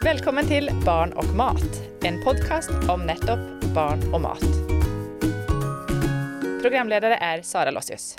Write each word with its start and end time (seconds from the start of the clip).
Velkommen 0.00 0.46
til 0.48 0.64
Barn 0.80 1.10
og 1.20 1.26
mat, 1.36 1.74
en 2.08 2.14
podkast 2.24 2.70
om 2.88 3.02
nettopp 3.04 3.42
barn 3.76 4.00
og 4.16 4.22
mat. 4.24 4.46
Programledere 6.62 7.18
er 7.20 7.42
Sara 7.44 7.68
Lossius. 7.68 8.14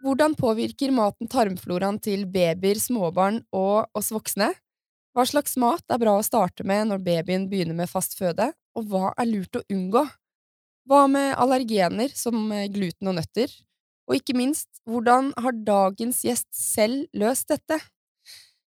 Hvordan 0.00 0.32
påvirker 0.40 0.96
maten 0.96 1.28
tarmfloraen 1.28 2.00
til 2.00 2.24
babyer, 2.24 2.80
småbarn 2.80 3.42
og 3.52 3.92
oss 3.92 4.08
voksne? 4.16 4.54
Hva 5.12 5.28
slags 5.28 5.60
mat 5.60 5.84
er 5.92 6.00
bra 6.00 6.16
å 6.16 6.24
starte 6.24 6.64
med 6.64 6.88
når 6.88 7.04
babyen 7.04 7.50
begynner 7.52 7.76
med 7.84 7.92
fast 7.92 8.16
føde, 8.16 8.54
og 8.72 8.88
hva 8.88 9.12
er 9.12 9.28
lurt 9.28 9.60
å 9.60 9.66
unngå? 9.68 10.08
Hva 10.88 11.04
med 11.04 11.34
allergener 11.36 12.16
som 12.16 12.48
gluten 12.72 13.12
og 13.12 13.20
nøtter? 13.20 13.52
Og 14.08 14.16
ikke 14.16 14.36
minst, 14.36 14.68
hvordan 14.88 15.34
har 15.36 15.56
dagens 15.66 16.22
gjest 16.24 16.48
selv 16.56 17.04
løst 17.12 17.50
dette? 17.52 17.76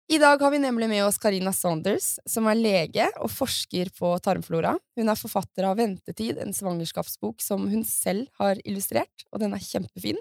I 0.09 0.17
dag 0.19 0.41
har 0.41 0.51
vi 0.51 0.59
nemlig 0.59 0.87
med 0.89 1.03
oss 1.05 1.19
Carina 1.21 1.53
Saunders, 1.53 2.17
som 2.27 2.47
er 2.49 2.57
lege 2.57 3.05
og 3.21 3.29
forsker 3.31 3.91
på 3.95 4.09
tarmflora. 4.25 4.73
Hun 4.97 5.11
er 5.11 5.19
forfatter 5.19 5.67
av 5.69 5.77
Ventetid, 5.79 6.41
en 6.41 6.55
svangerskapsbok 6.55 7.45
som 7.45 7.67
hun 7.69 7.85
selv 7.87 8.25
har 8.41 8.59
illustrert, 8.65 9.23
og 9.31 9.43
den 9.43 9.53
er 9.55 9.63
kjempefin. 9.63 10.19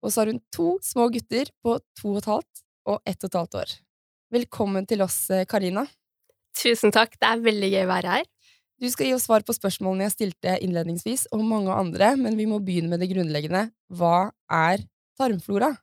Og 0.00 0.10
så 0.10 0.22
har 0.22 0.32
hun 0.32 0.40
to 0.50 0.72
små 0.82 1.10
gutter 1.12 1.52
på 1.62 1.76
to 2.00 2.14
og 2.16 2.22
et 2.22 2.30
halvt 2.32 2.64
og 2.90 3.00
ett 3.04 3.20
og 3.20 3.28
et 3.28 3.38
halvt 3.42 3.58
år. 3.60 3.76
Velkommen 4.34 4.88
til 4.88 5.04
oss, 5.04 5.20
Carina. 5.52 5.84
Tusen 6.56 6.90
takk, 6.90 7.14
det 7.20 7.28
er 7.28 7.44
veldig 7.44 7.70
gøy 7.76 7.84
å 7.84 7.92
være 7.92 8.16
her. 8.16 8.26
Du 8.80 8.88
skal 8.88 9.10
gi 9.10 9.12
oss 9.12 9.26
svar 9.28 9.44
på 9.44 9.52
spørsmålene 9.52 10.06
jeg 10.06 10.14
stilte 10.14 10.56
innledningsvis, 10.64 11.26
og 11.36 11.44
mange 11.44 11.74
andre, 11.74 12.14
men 12.16 12.38
vi 12.38 12.46
må 12.48 12.62
begynne 12.64 12.88
med 12.88 13.02
det 13.02 13.10
grunnleggende. 13.12 13.66
Hva 13.92 14.30
er 14.48 14.86
tarmflora? 15.20 15.74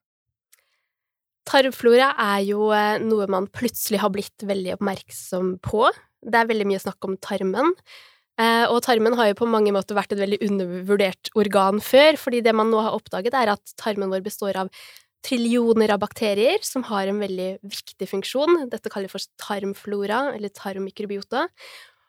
Tarmflora 1.48 2.10
er 2.18 2.42
jo 2.48 2.72
eh, 2.76 2.98
noe 3.04 3.28
man 3.32 3.46
plutselig 3.54 4.02
har 4.02 4.12
blitt 4.16 4.44
veldig 4.50 4.74
oppmerksom 4.80 5.56
på. 5.64 5.86
Det 6.26 6.40
er 6.40 6.50
veldig 6.50 6.66
mye 6.72 6.82
snakk 6.82 7.06
om 7.06 7.14
tarmen. 7.22 7.70
Eh, 8.42 8.66
og 8.66 8.82
tarmen 8.86 9.14
har 9.18 9.30
jo 9.30 9.38
på 9.44 9.50
mange 9.50 9.72
måter 9.76 9.98
vært 9.98 10.16
et 10.16 10.24
veldig 10.24 10.40
undervurdert 10.50 11.32
organ 11.38 11.78
før, 11.82 12.18
fordi 12.18 12.42
det 12.46 12.56
man 12.58 12.74
nå 12.74 12.82
har 12.82 12.98
oppdaget, 12.98 13.38
er 13.38 13.54
at 13.54 13.76
tarmen 13.78 14.10
vår 14.14 14.26
består 14.26 14.58
av 14.64 14.74
trillioner 15.26 15.94
av 15.94 16.02
bakterier 16.02 16.66
som 16.66 16.86
har 16.90 17.10
en 17.12 17.22
veldig 17.22 17.52
viktig 17.62 18.10
funksjon. 18.10 18.64
Dette 18.74 18.90
kaller 18.90 19.10
vi 19.10 19.16
for 19.20 19.30
tarmflora, 19.46 20.32
eller 20.34 20.54
tarmmikrobiota. 20.54 21.46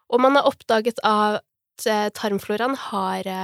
Og 0.09 0.23
man 0.25 0.39
har 0.39 0.49
oppdaget 0.49 1.01
at 1.07 1.87
eh, 1.87 2.09
tarmfloraen 2.17 2.77
har 2.89 3.35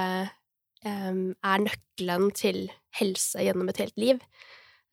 er 0.84 1.62
nøkkelen 1.64 2.26
til 2.36 2.66
helse 2.98 3.40
gjennom 3.40 3.70
et 3.72 3.78
helt 3.80 3.94
liv. 3.96 4.18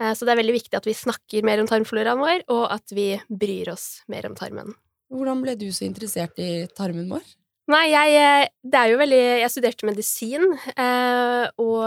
Eh, 0.01 0.13
så 0.17 0.25
det 0.25 0.33
er 0.33 0.41
veldig 0.41 0.57
viktig 0.57 0.79
at 0.79 0.87
vi 0.87 0.97
snakker 0.97 1.45
mer 1.47 1.61
om 1.61 1.69
tarmfloraen 1.69 2.21
vår, 2.21 2.45
og 2.53 2.65
at 2.73 2.95
vi 2.95 3.13
bryr 3.29 3.71
oss 3.73 4.01
mer 4.11 4.27
om 4.29 4.37
tarmen. 4.37 4.73
Hvordan 5.11 5.43
ble 5.43 5.57
du 5.59 5.67
så 5.75 5.85
interessert 5.87 6.39
i 6.41 6.65
tarmen 6.77 7.09
vår? 7.11 7.25
Nei, 7.71 7.85
jeg 7.91 8.15
eh, 8.17 8.49
Det 8.65 8.79
er 8.79 8.89
jo 8.89 8.97
veldig 8.99 9.19
Jeg 9.43 9.51
studerte 9.53 9.87
medisin, 9.87 10.47
eh, 10.73 11.45
og 11.61 11.83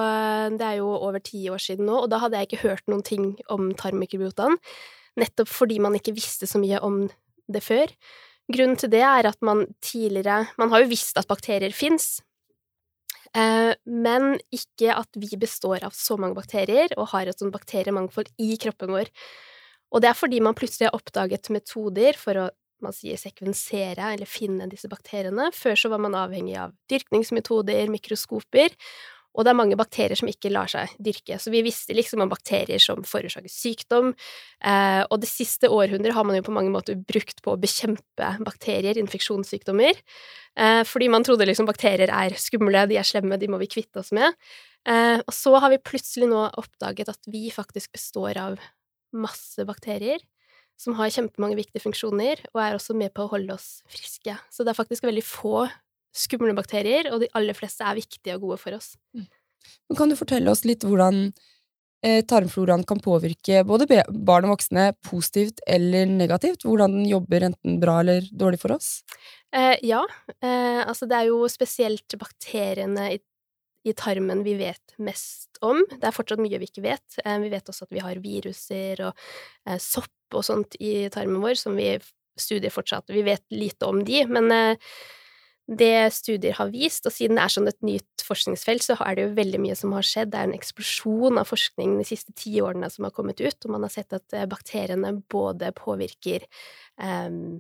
det 0.59 0.69
er 0.69 0.79
jo 0.79 0.93
over 0.95 1.19
ti 1.25 1.43
år 1.51 1.63
siden 1.63 1.89
nå, 1.91 2.05
og 2.05 2.13
da 2.13 2.21
hadde 2.23 2.39
jeg 2.41 2.51
ikke 2.51 2.69
hørt 2.69 2.87
noen 2.89 3.03
ting 3.05 3.33
om 3.53 3.73
tarmmikrobiotaen, 3.77 4.57
nettopp 5.21 5.51
fordi 5.51 5.81
man 5.83 5.97
ikke 5.99 6.15
visste 6.15 6.49
så 6.51 6.61
mye 6.63 6.81
om 6.85 7.05
det 7.51 7.63
før. 7.65 7.91
Grunnen 8.53 8.77
til 8.77 8.91
det 8.93 9.01
er 9.07 9.31
at 9.31 9.41
man 9.41 9.65
tidligere 9.81 10.45
Man 10.61 10.69
har 10.71 10.83
jo 10.83 10.91
visst 10.91 11.17
at 11.17 11.29
bakterier 11.31 11.73
fins, 11.73 12.19
Eh, 13.35 13.73
men 13.91 14.37
ikke 14.55 14.95
at 14.95 15.17
vi 15.19 15.35
består 15.41 15.83
av 15.87 15.95
så 15.97 16.17
mange 16.21 16.39
bakterier 16.39 16.93
og 16.95 17.11
har 17.11 17.27
et 17.27 17.41
sånt 17.41 17.55
bakteriemangfold 17.55 18.31
i 18.39 18.55
kroppen 18.63 18.95
vår. 18.95 19.11
Og 19.95 20.03
det 20.03 20.11
er 20.11 20.19
fordi 20.19 20.39
man 20.43 20.55
plutselig 20.59 20.89
har 20.89 20.99
oppdaget 20.99 21.51
metoder 21.55 22.19
for 22.19 22.45
å 22.45 22.51
man 22.85 22.93
sier 22.93 23.17
sekvensere 23.17 24.11
eller 24.13 24.29
finne 24.29 24.67
disse 24.69 24.91
bakteriene. 24.93 25.47
Før 25.57 25.79
så 25.79 25.89
var 25.89 26.03
man 26.05 26.17
avhengig 26.19 26.59
av 26.61 26.75
dyrkningsmetoder, 26.93 27.89
mikroskoper, 27.89 28.75
og 29.35 29.43
det 29.45 29.51
er 29.51 29.59
mange 29.59 29.79
bakterier 29.79 30.19
som 30.19 30.31
ikke 30.31 30.53
lar 30.53 30.71
seg 30.71 30.93
dyrke. 31.03 31.39
Så 31.43 31.51
vi 31.51 31.65
visste 31.67 31.97
liksom 31.97 32.23
om 32.23 32.31
bakterier 32.31 32.83
som 32.83 33.03
forårsaker 33.07 33.51
sykdom, 33.51 34.13
eh, 34.63 35.03
og 35.09 35.19
det 35.23 35.31
siste 35.31 35.71
århundret 35.75 36.15
har 36.15 36.27
man 36.27 36.39
jo 36.39 36.45
på 36.47 36.55
mange 36.55 36.71
måter 36.75 36.99
brukt 36.99 37.43
på 37.43 37.55
å 37.55 37.61
bekjempe 37.61 38.31
bakterier, 38.47 39.01
infeksjonssykdommer, 39.03 39.99
eh, 40.57 40.83
fordi 40.87 41.11
man 41.11 41.27
trodde 41.27 41.49
liksom 41.51 41.67
bakterier 41.67 42.13
er 42.15 42.39
skumle, 42.39 42.87
de 42.91 43.01
er 43.01 43.09
slemme, 43.09 43.41
de 43.41 43.51
må 43.51 43.59
vi 43.63 43.71
kvitte 43.75 44.05
oss 44.05 44.15
med. 44.15 44.39
Eh, 44.87 45.19
og 45.19 45.33
så 45.35 45.57
har 45.59 45.73
vi 45.73 45.83
plutselig 45.83 46.29
nå 46.31 46.47
oppdaget 46.61 47.11
at 47.11 47.31
vi 47.33 47.49
faktisk 47.51 47.93
består 47.97 48.39
av 48.39 48.63
masse 49.15 49.63
bakterier 49.67 50.23
som 50.81 50.97
har 50.99 51.13
kjempemange 51.15 51.59
viktige 51.59 51.83
funksjoner, 51.85 52.41
og 52.53 52.61
er 52.61 52.77
også 52.77 52.97
med 52.99 53.13
på 53.15 53.25
å 53.25 53.31
holde 53.31 53.55
oss 53.55 53.79
friske. 53.91 54.35
Så 54.51 54.65
det 54.65 54.73
er 54.73 54.79
faktisk 54.79 55.07
veldig 55.07 55.23
få 55.27 55.69
skumle 56.15 56.55
bakterier, 56.57 57.11
og 57.13 57.25
de 57.25 57.31
aller 57.35 57.57
fleste 57.57 57.85
er 57.87 57.99
viktige 57.99 58.37
og 58.39 58.49
gode 58.49 58.61
for 58.63 58.77
oss. 58.77 58.95
Mm. 59.17 59.27
Men 59.89 59.99
kan 59.99 60.13
du 60.13 60.19
fortelle 60.19 60.53
oss 60.53 60.65
litt 60.69 60.85
hvordan 60.87 61.27
eh, 62.05 62.21
tarmfloraen 62.29 62.85
kan 62.89 63.01
påvirke 63.03 63.63
både 63.67 63.89
barn 64.09 64.49
og 64.49 64.57
voksne 64.57 64.91
positivt 65.07 65.63
eller 65.67 66.09
negativt? 66.11 66.67
Hvordan 66.69 66.99
den 66.99 67.09
jobber 67.11 67.49
enten 67.51 67.79
bra 67.83 68.01
eller 68.05 68.27
dårlig 68.33 68.61
for 68.63 68.77
oss? 68.77 68.99
Eh, 69.55 69.77
ja, 69.87 70.03
eh, 70.41 70.83
altså 70.85 71.09
det 71.11 71.21
er 71.21 71.31
jo 71.31 71.45
spesielt 71.53 72.19
bakteriene 72.21 73.13
i, 73.17 73.21
i, 73.89 73.95
tarmen 73.97 74.43
vi 74.47 74.57
vet 74.61 74.97
mest 74.99 75.61
om. 75.65 75.81
Det 75.93 76.05
er 76.09 76.17
fortsatt 76.17 76.43
mye 76.43 76.61
vi 76.61 76.71
ikke 76.71 76.85
vet. 76.85 77.21
Eh, 77.25 77.39
vi 77.45 77.53
vet 77.53 77.73
også 77.73 77.89
at 77.89 77.97
vi 77.97 78.05
har 78.05 78.23
viruser 78.25 79.07
og 79.09 79.27
eh, 79.69 79.81
sopp 79.81 80.11
og 80.35 80.45
sånt 80.45 80.75
i 80.83 81.07
tarmen 81.15 81.43
vår 81.45 81.61
som 81.61 81.77
vi 81.79 81.93
studier 82.41 82.73
fortsatt. 82.75 83.13
Vi 83.15 83.23
vet 83.23 83.45
lite 83.55 83.87
om 83.87 84.01
de, 84.05 84.25
men 84.27 84.51
eh, 84.51 84.91
det 85.65 86.13
studier 86.13 86.57
har 86.59 86.69
vist, 86.69 87.07
og 87.09 87.15
siden 87.15 87.39
det 87.39 87.45
er 87.47 87.53
sånn 87.55 87.71
et 87.71 87.87
nytt 87.87 88.25
forskningsfelt, 88.27 88.85
så 88.85 88.97
er 89.01 89.17
det 89.17 89.25
jo 89.25 89.37
veldig 89.39 89.61
mye 89.63 89.77
som 89.79 89.95
har 89.97 90.05
skjedd. 90.05 90.33
Det 90.33 90.41
er 90.41 90.51
en 90.51 90.57
eksplosjon 90.57 91.41
av 91.41 91.49
forskning 91.49 91.95
de 91.97 92.05
siste 92.09 92.35
ti 92.37 92.59
årene 92.61 92.91
som 92.93 93.07
har 93.09 93.15
kommet 93.17 93.41
ut, 93.41 93.57
og 93.65 93.73
man 93.73 93.87
har 93.87 93.95
sett 93.95 94.13
at 94.17 94.37
eh, 94.37 94.49
bakteriene 94.51 95.15
både 95.33 95.73
påvirker 95.79 96.45
um, 97.01 97.57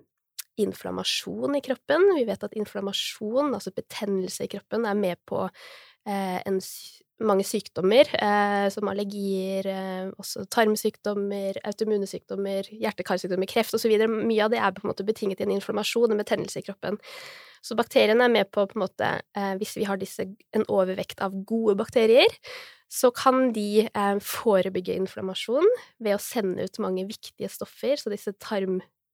inflammasjon 0.60 1.56
i 1.56 1.62
kroppen. 1.64 2.10
Vi 2.18 2.26
vet 2.28 2.44
at 2.44 2.60
inflammasjon, 2.60 3.54
altså 3.56 3.72
betennelse 3.74 4.44
i 4.44 4.52
kroppen, 4.52 4.84
er 4.84 5.00
med 5.00 5.20
på 5.28 5.46
en, 6.06 6.60
mange 7.22 7.44
sykdommer, 7.46 8.08
eh, 8.18 8.68
som 8.74 8.88
allergier, 8.90 9.66
eh, 9.70 10.10
også 10.18 10.44
tarmsykdommer, 10.50 11.60
autoimmune 11.64 12.08
sykdommer, 12.10 12.66
hjerte-karsykdommer, 12.66 13.46
kreft 13.50 13.74
osv. 13.76 13.92
Mye 14.10 14.44
av 14.44 14.50
det 14.50 14.58
er 14.58 14.74
på 14.74 14.82
en 14.84 14.90
måte 14.90 15.06
betinget 15.06 15.40
i 15.40 15.46
en 15.46 15.54
inflammasjon, 15.54 16.10
en 16.10 16.22
betennelse 16.22 16.58
i 16.58 16.66
kroppen. 16.66 16.98
Så 17.62 17.76
bakteriene 17.78 18.26
er 18.26 18.32
med 18.32 18.50
på, 18.50 18.66
på 18.66 18.78
en 18.78 18.84
måte, 18.84 19.10
eh, 19.36 19.54
hvis 19.60 19.76
vi 19.78 19.86
har 19.88 20.00
disse, 20.00 20.26
en 20.52 20.66
overvekt 20.68 21.22
av 21.24 21.36
gode 21.46 21.76
bakterier, 21.78 22.30
så 22.90 23.10
kan 23.14 23.52
de 23.54 23.86
eh, 23.86 24.18
forebygge 24.20 24.96
inflammasjon 24.98 25.66
ved 26.02 26.16
å 26.16 26.22
sende 26.22 26.66
ut 26.66 26.82
mange 26.82 27.06
viktige 27.06 27.48
stoffer. 27.50 27.96
Så 27.96 28.10
disse 28.12 28.34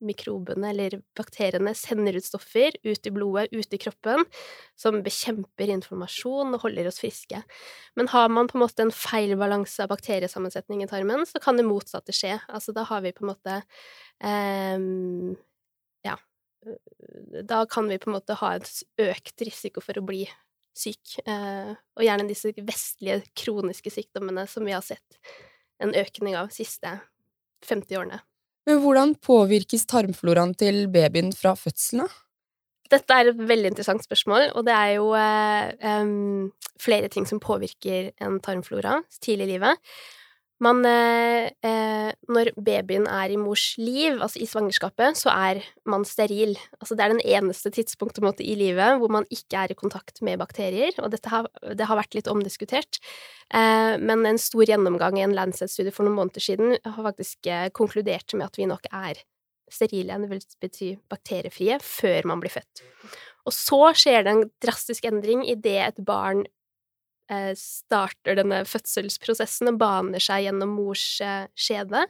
tarmmikrobene, 0.01 0.71
eller 0.71 1.01
bakteriene, 1.17 1.75
sender 1.75 2.17
ut 2.17 2.25
stoffer 2.25 2.73
ut 2.83 3.07
i 3.07 3.11
blodet, 3.11 3.49
ut 3.53 3.73
i 3.73 3.79
kroppen, 3.79 4.25
som 4.77 5.03
bekjemper 5.03 5.69
informasjon 5.69 6.55
og 6.55 6.61
holder 6.65 6.89
oss 6.89 7.01
friske. 7.01 7.43
Men 7.97 8.09
har 8.09 8.29
man 8.29 8.49
på 8.49 8.59
en 8.59 8.65
måte 8.65 8.83
en 8.83 8.93
feil 8.93 9.37
balanse 9.37 9.83
av 9.83 9.91
bakteriesammensetning 9.91 10.83
i 10.83 10.89
tarmen, 10.89 11.27
så 11.27 11.41
kan 11.41 11.57
det 11.57 11.69
motsatte 11.69 12.13
skje. 12.13 12.39
Altså 12.49 12.73
da 12.73 12.85
har 12.85 13.03
vi 13.03 13.13
på 13.13 13.25
en 13.25 13.33
måte 13.33 13.63
um, 14.25 15.37
ja, 16.03 16.17
da 17.45 17.67
kan 17.67 17.89
vi 17.89 17.99
på 17.99 18.11
en 18.11 18.17
måte 18.17 18.39
ha 18.41 18.55
en 18.57 18.65
økt 19.11 19.43
risiko 19.43 19.81
for 19.81 19.99
å 19.99 20.05
bli 20.05 20.25
syk, 20.77 21.19
uh, 21.27 21.75
og 21.99 22.07
gjerne 22.07 22.29
disse 22.29 22.55
vestlige 22.57 23.23
kroniske 23.37 23.91
sykdommene 23.93 24.47
som 24.49 24.65
vi 24.65 24.73
har 24.73 24.85
sett 24.85 25.21
en 25.81 25.95
økning 25.97 26.37
av 26.37 26.49
de 26.49 26.61
siste 26.61 26.99
50 27.67 27.97
årene. 27.97 28.21
Men 28.71 28.79
hvordan 28.85 29.17
påvirkes 29.19 29.83
tarmfloraen 29.91 30.53
til 30.55 30.85
babyen 30.95 31.33
fra 31.35 31.57
fødselen, 31.59 32.05
da? 32.07 32.21
Dette 32.91 33.17
er 33.17 33.31
et 33.31 33.41
veldig 33.49 33.73
interessant 33.73 34.05
spørsmål, 34.07 34.49
og 34.59 34.63
det 34.67 34.75
er 34.75 34.93
jo 34.97 35.09
eh, 35.19 36.03
um, 36.03 36.53
flere 36.79 37.11
ting 37.11 37.27
som 37.27 37.43
påvirker 37.43 38.13
en 38.23 38.39
tarmflora 38.43 39.01
tidlig 39.23 39.49
i 39.49 39.51
livet. 39.57 39.91
Man 40.61 40.85
eh, 40.85 41.49
eh, 41.65 42.11
Når 42.29 42.53
babyen 42.61 43.07
er 43.09 43.33
i 43.33 43.39
mors 43.41 43.73
liv, 43.81 44.19
altså 44.21 44.43
i 44.43 44.49
svangerskapet, 44.49 45.17
så 45.17 45.33
er 45.33 45.63
man 45.89 46.05
steril. 46.05 46.53
Altså 46.77 46.97
det 46.97 47.05
er 47.05 47.15
den 47.15 47.23
eneste 47.25 47.73
tidspunktet 47.73 48.25
måte, 48.25 48.45
i 48.45 48.57
livet 48.59 49.01
hvor 49.01 49.13
man 49.13 49.29
ikke 49.33 49.65
er 49.65 49.73
i 49.73 49.79
kontakt 49.79 50.21
med 50.27 50.41
bakterier, 50.43 50.93
og 51.01 51.11
dette 51.15 51.33
har, 51.33 51.49
det 51.65 51.89
har 51.89 52.01
vært 52.01 52.19
litt 52.19 52.29
omdiskutert. 52.29 53.01
Eh, 53.49 53.97
men 54.05 54.29
en 54.29 54.41
stor 54.41 54.69
gjennomgang 54.69 55.17
i 55.19 55.25
en 55.25 55.37
Lancet-studie 55.37 55.95
for 55.97 56.05
noen 56.05 56.21
måneder 56.21 56.45
siden 56.45 56.77
har 56.85 57.03
faktisk 57.09 57.49
eh, 57.49 57.69
konkludert 57.73 58.37
med 58.37 58.51
at 58.51 58.61
vi 58.61 58.69
nok 58.69 58.93
er 58.93 59.25
sterile, 59.71 60.19
det 60.21 60.31
vil 60.31 60.47
bety 60.61 60.95
bakteriefrie, 61.09 61.79
før 61.81 62.27
man 62.29 62.41
blir 62.43 62.53
født. 62.53 62.85
Og 63.49 63.55
så 63.57 63.95
skjer 63.97 64.27
det 64.27 64.33
en 64.35 64.49
drastisk 64.63 65.07
endring 65.09 65.47
idet 65.49 65.79
et 65.87 66.01
barn 66.05 66.45
starter 67.59 68.39
denne 68.39 68.63
fødselsprosessen 68.69 69.71
og 69.73 69.81
baner 69.81 70.23
seg 70.23 70.47
gjennom 70.47 70.73
mors 70.79 71.05
eh, 71.25 71.47
skjede. 71.59 72.07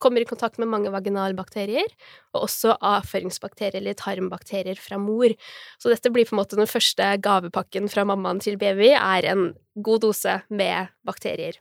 Kommer 0.00 0.22
i 0.22 0.28
kontakt 0.28 0.56
med 0.56 0.70
mange 0.72 0.92
vaginalbakterier, 0.94 1.90
og 2.32 2.46
også 2.46 2.76
avføringsbakterier 2.78 3.82
eller 3.82 3.98
tarmbakterier 3.98 4.78
fra 4.80 4.96
mor. 5.00 5.34
Så 5.76 5.92
dette 5.92 6.12
blir 6.14 6.28
på 6.28 6.32
en 6.32 6.40
måte 6.40 6.56
den 6.56 6.70
første 6.70 7.10
gavepakken 7.20 7.90
fra 7.92 8.06
mammaen 8.08 8.40
til 8.40 8.56
baby, 8.60 8.94
er 8.96 9.28
en 9.34 9.50
god 9.76 10.06
dose 10.06 10.38
med 10.48 10.94
bakterier. 11.04 11.58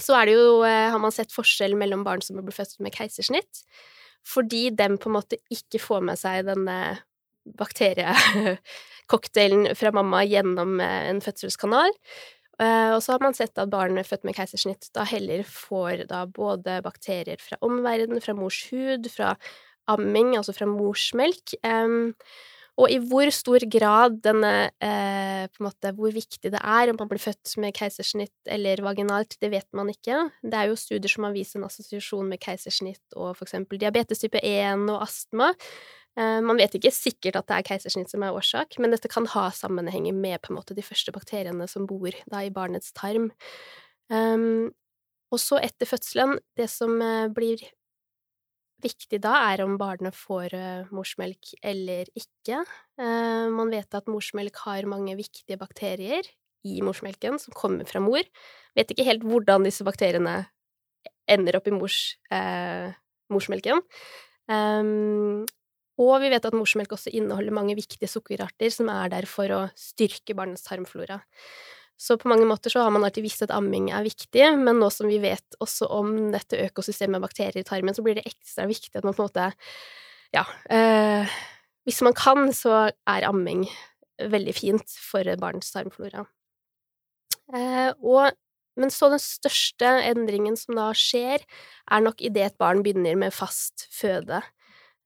Så 0.00 0.16
er 0.16 0.26
det 0.26 0.34
jo, 0.38 0.62
eh, 0.64 0.90
har 0.90 0.98
man 0.98 1.14
sett 1.14 1.30
forskjell 1.34 1.76
mellom 1.78 2.02
barn 2.06 2.24
som 2.24 2.40
blir 2.40 2.56
født 2.56 2.80
med 2.80 2.96
keisersnitt, 2.96 3.62
fordi 4.26 4.70
dem 4.74 4.98
på 4.98 5.08
en 5.08 5.18
måte 5.20 5.38
ikke 5.52 5.80
får 5.80 6.02
med 6.04 6.18
seg 6.20 6.48
denne 6.48 6.80
bakteriecocktailen 7.58 9.76
fra 9.78 9.90
mamma 9.96 10.20
gjennom 10.26 10.80
eh, 10.80 11.10
en 11.10 11.20
fødselskanal. 11.24 11.90
Uh, 12.60 12.92
og 12.92 13.00
så 13.00 13.12
har 13.14 13.20
man 13.24 13.32
sett 13.32 13.56
at 13.56 13.72
barn 13.72 13.96
født 14.04 14.24
med 14.28 14.36
keisersnitt 14.36 14.90
da 14.92 15.00
heller 15.08 15.40
får 15.48 16.04
da 16.10 16.28
både 16.28 16.84
bakterier 16.84 17.40
fra 17.40 17.56
omverdenen, 17.64 18.20
fra 18.20 18.36
mors 18.36 18.68
hud, 18.68 19.08
fra 19.08 19.32
amming, 19.88 20.36
altså 20.36 20.52
fra 20.52 20.68
morsmelk. 20.68 21.56
Og 22.80 22.92
i 22.92 22.98
hvor 23.10 23.28
stor 23.34 23.64
grad 23.68 24.20
denne 24.24 24.52
uh, 24.70 25.44
på 25.50 25.60
en 25.60 25.66
måte, 25.66 25.92
Hvor 25.96 26.12
viktig 26.14 26.52
det 26.52 26.60
er 26.60 26.90
om 26.90 26.98
man 27.00 27.10
blir 27.10 27.20
født 27.20 27.56
med 27.60 27.74
keisersnitt 27.76 28.34
eller 28.46 28.80
vaginalt, 28.84 29.36
det 29.40 29.50
vet 29.50 29.68
man 29.76 29.90
ikke. 29.92 30.30
Det 30.42 30.56
er 30.56 30.70
jo 30.70 30.78
studier 30.78 31.10
som 31.10 31.26
har 31.26 31.36
vist 31.36 31.56
en 31.56 31.66
assosiasjon 31.66 32.28
med 32.28 32.40
keisersnitt 32.40 33.16
og 33.16 33.34
for 33.36 33.48
eksempel 33.48 33.80
diabetes 33.80 34.22
type 34.22 34.40
1 34.40 34.88
og 34.88 35.02
astma. 35.02 35.52
Eh, 36.20 36.40
man 36.44 36.58
vet 36.60 36.74
ikke 36.76 36.92
sikkert 36.92 37.38
at 37.38 37.48
det 37.48 37.56
er 37.56 37.66
keisersnitt 37.70 38.12
som 38.12 38.24
er 38.24 38.36
årsak, 38.36 38.76
men 38.82 38.92
dette 38.92 39.08
kan 39.12 39.28
ha 39.32 39.48
sammenhenger 39.54 40.16
med 40.16 40.40
på 40.42 40.52
en 40.52 40.58
måte 40.58 40.76
de 40.76 40.84
første 40.84 41.14
bakteriene 41.14 41.68
som 41.70 41.86
bor 41.88 42.12
da 42.30 42.42
i 42.44 42.52
barnets 42.52 42.92
tarm. 42.96 43.30
Um, 44.10 44.72
og 45.30 45.38
så 45.40 45.60
etter 45.62 45.88
fødselen, 45.88 46.40
det 46.58 46.66
som 46.72 46.96
uh, 46.98 47.30
blir 47.32 47.62
viktig 48.82 49.20
da, 49.22 49.36
er 49.52 49.62
om 49.64 49.76
barnet 49.80 50.16
får 50.16 50.56
uh, 50.56 50.90
morsmelk 50.92 51.52
eller 51.62 52.10
ikke. 52.18 52.64
Uh, 53.00 53.46
man 53.54 53.70
vet 53.72 53.96
at 53.96 54.10
morsmelk 54.10 54.58
har 54.66 54.88
mange 54.90 55.14
viktige 55.20 55.60
bakterier 55.60 56.26
i 56.66 56.80
morsmelken 56.84 57.38
som 57.40 57.56
kommer 57.56 57.88
fra 57.88 58.02
mor. 58.04 58.26
Vet 58.76 58.90
ikke 58.92 59.06
helt 59.06 59.24
hvordan 59.24 59.64
disse 59.64 59.86
bakteriene 59.86 60.42
ender 61.30 61.56
opp 61.56 61.70
i 61.70 61.72
mors, 61.72 61.96
morsmelken. 63.30 63.80
Um, 64.50 65.46
og 66.00 66.14
vi 66.22 66.30
vet 66.32 66.46
at 66.48 66.56
morsmelk 66.56 66.94
også 66.96 67.12
inneholder 67.12 67.54
mange 67.54 67.76
viktige 67.78 68.08
sukkerarter 68.08 68.72
som 68.72 68.88
er 68.92 69.12
der 69.12 69.28
for 69.28 69.52
å 69.52 69.60
styrke 69.78 70.36
barnets 70.38 70.64
tarmflora. 70.66 71.20
Så 72.00 72.16
på 72.16 72.30
mange 72.32 72.46
måter 72.48 72.72
så 72.72 72.80
har 72.80 72.92
man 72.94 73.04
alltid 73.04 73.26
visst 73.26 73.44
at 73.44 73.52
amming 73.52 73.90
er 73.92 74.06
viktig, 74.06 74.46
men 74.56 74.78
nå 74.80 74.88
som 74.94 75.10
vi 75.10 75.18
vet 75.20 75.58
også 75.60 75.90
om 75.92 76.14
dette 76.32 76.62
økosystemet 76.70 77.18
med 77.18 77.26
bakterier 77.26 77.60
i 77.60 77.66
tarmen, 77.68 77.92
så 77.92 78.04
blir 78.06 78.16
det 78.16 78.24
ekstra 78.30 78.64
viktig 78.70 78.94
at 78.96 79.04
man 79.04 79.16
på 79.16 79.26
en 79.26 79.28
måte 79.28 79.50
Ja. 80.32 80.44
Eh, 80.70 81.28
hvis 81.84 82.00
man 82.06 82.14
kan, 82.14 82.52
så 82.54 82.88
er 82.88 83.26
amming 83.26 83.66
veldig 84.20 84.54
fint 84.54 84.94
for 85.10 85.26
barns 85.40 85.72
tarmflora. 85.74 86.24
Eh, 87.52 87.90
og 88.00 88.30
men 88.80 88.92
så 88.94 89.10
den 89.12 89.20
største 89.20 89.88
endringen 90.06 90.56
som 90.56 90.78
da 90.78 90.90
skjer, 90.96 91.42
er 91.90 92.04
nok 92.04 92.22
idet 92.24 92.46
et 92.46 92.58
barn 92.60 92.84
begynner 92.86 93.18
med 93.18 93.34
fast 93.34 93.88
føde. 93.92 94.40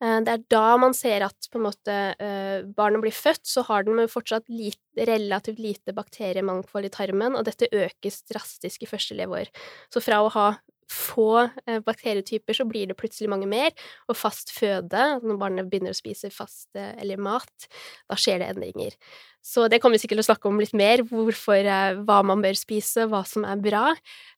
Eh, 0.02 0.20
det 0.26 0.32
er 0.32 0.44
da 0.52 0.66
man 0.80 0.94
ser 0.96 1.24
at 1.26 1.48
på 1.50 1.60
en 1.60 1.66
måte 1.68 1.96
eh, 2.18 2.66
barnet 2.76 3.04
blir 3.04 3.14
født, 3.14 3.44
så 3.46 3.64
har 3.68 3.86
den 3.86 4.02
fortsatt 4.10 4.48
lite, 4.50 4.80
relativt 5.08 5.62
lite 5.62 5.94
bakteriemangfold 5.96 6.88
i 6.88 6.94
tarmen, 6.94 7.38
og 7.38 7.46
dette 7.48 7.70
økes 7.70 8.22
drastisk 8.30 8.84
i 8.84 8.90
første 8.90 9.18
leveår. 9.18 9.52
Så 9.92 10.02
fra 10.04 10.22
å 10.24 10.32
ha 10.34 10.48
få 10.90 11.46
eh, 11.64 11.78
bakterietyper, 11.80 12.56
så 12.58 12.66
blir 12.68 12.90
det 12.90 12.98
plutselig 12.98 13.30
mange 13.32 13.48
mer, 13.48 13.72
og 14.10 14.18
fast 14.20 14.52
føde, 14.52 15.06
når 15.24 15.38
barnet 15.40 15.70
begynner 15.70 15.94
å 15.94 15.96
spise 15.96 16.28
fast 16.34 16.68
eller 16.76 17.22
mat, 17.22 17.70
da 18.10 18.18
skjer 18.20 18.42
det 18.42 18.50
endringer. 18.52 18.98
Så 19.44 19.66
det 19.68 19.80
kommer 19.80 19.96
vi 19.98 20.04
sikkert 20.04 20.20
til 20.20 20.26
å 20.26 20.28
snakke 20.28 20.50
om 20.50 20.60
litt 20.60 20.76
mer, 20.76 21.02
hvorfor, 21.08 21.70
hva 22.04 22.20
man 22.26 22.44
bør 22.44 22.56
spise, 22.56 23.08
hva 23.08 23.24
som 23.28 23.44
er 23.48 23.60
bra. 23.64 23.90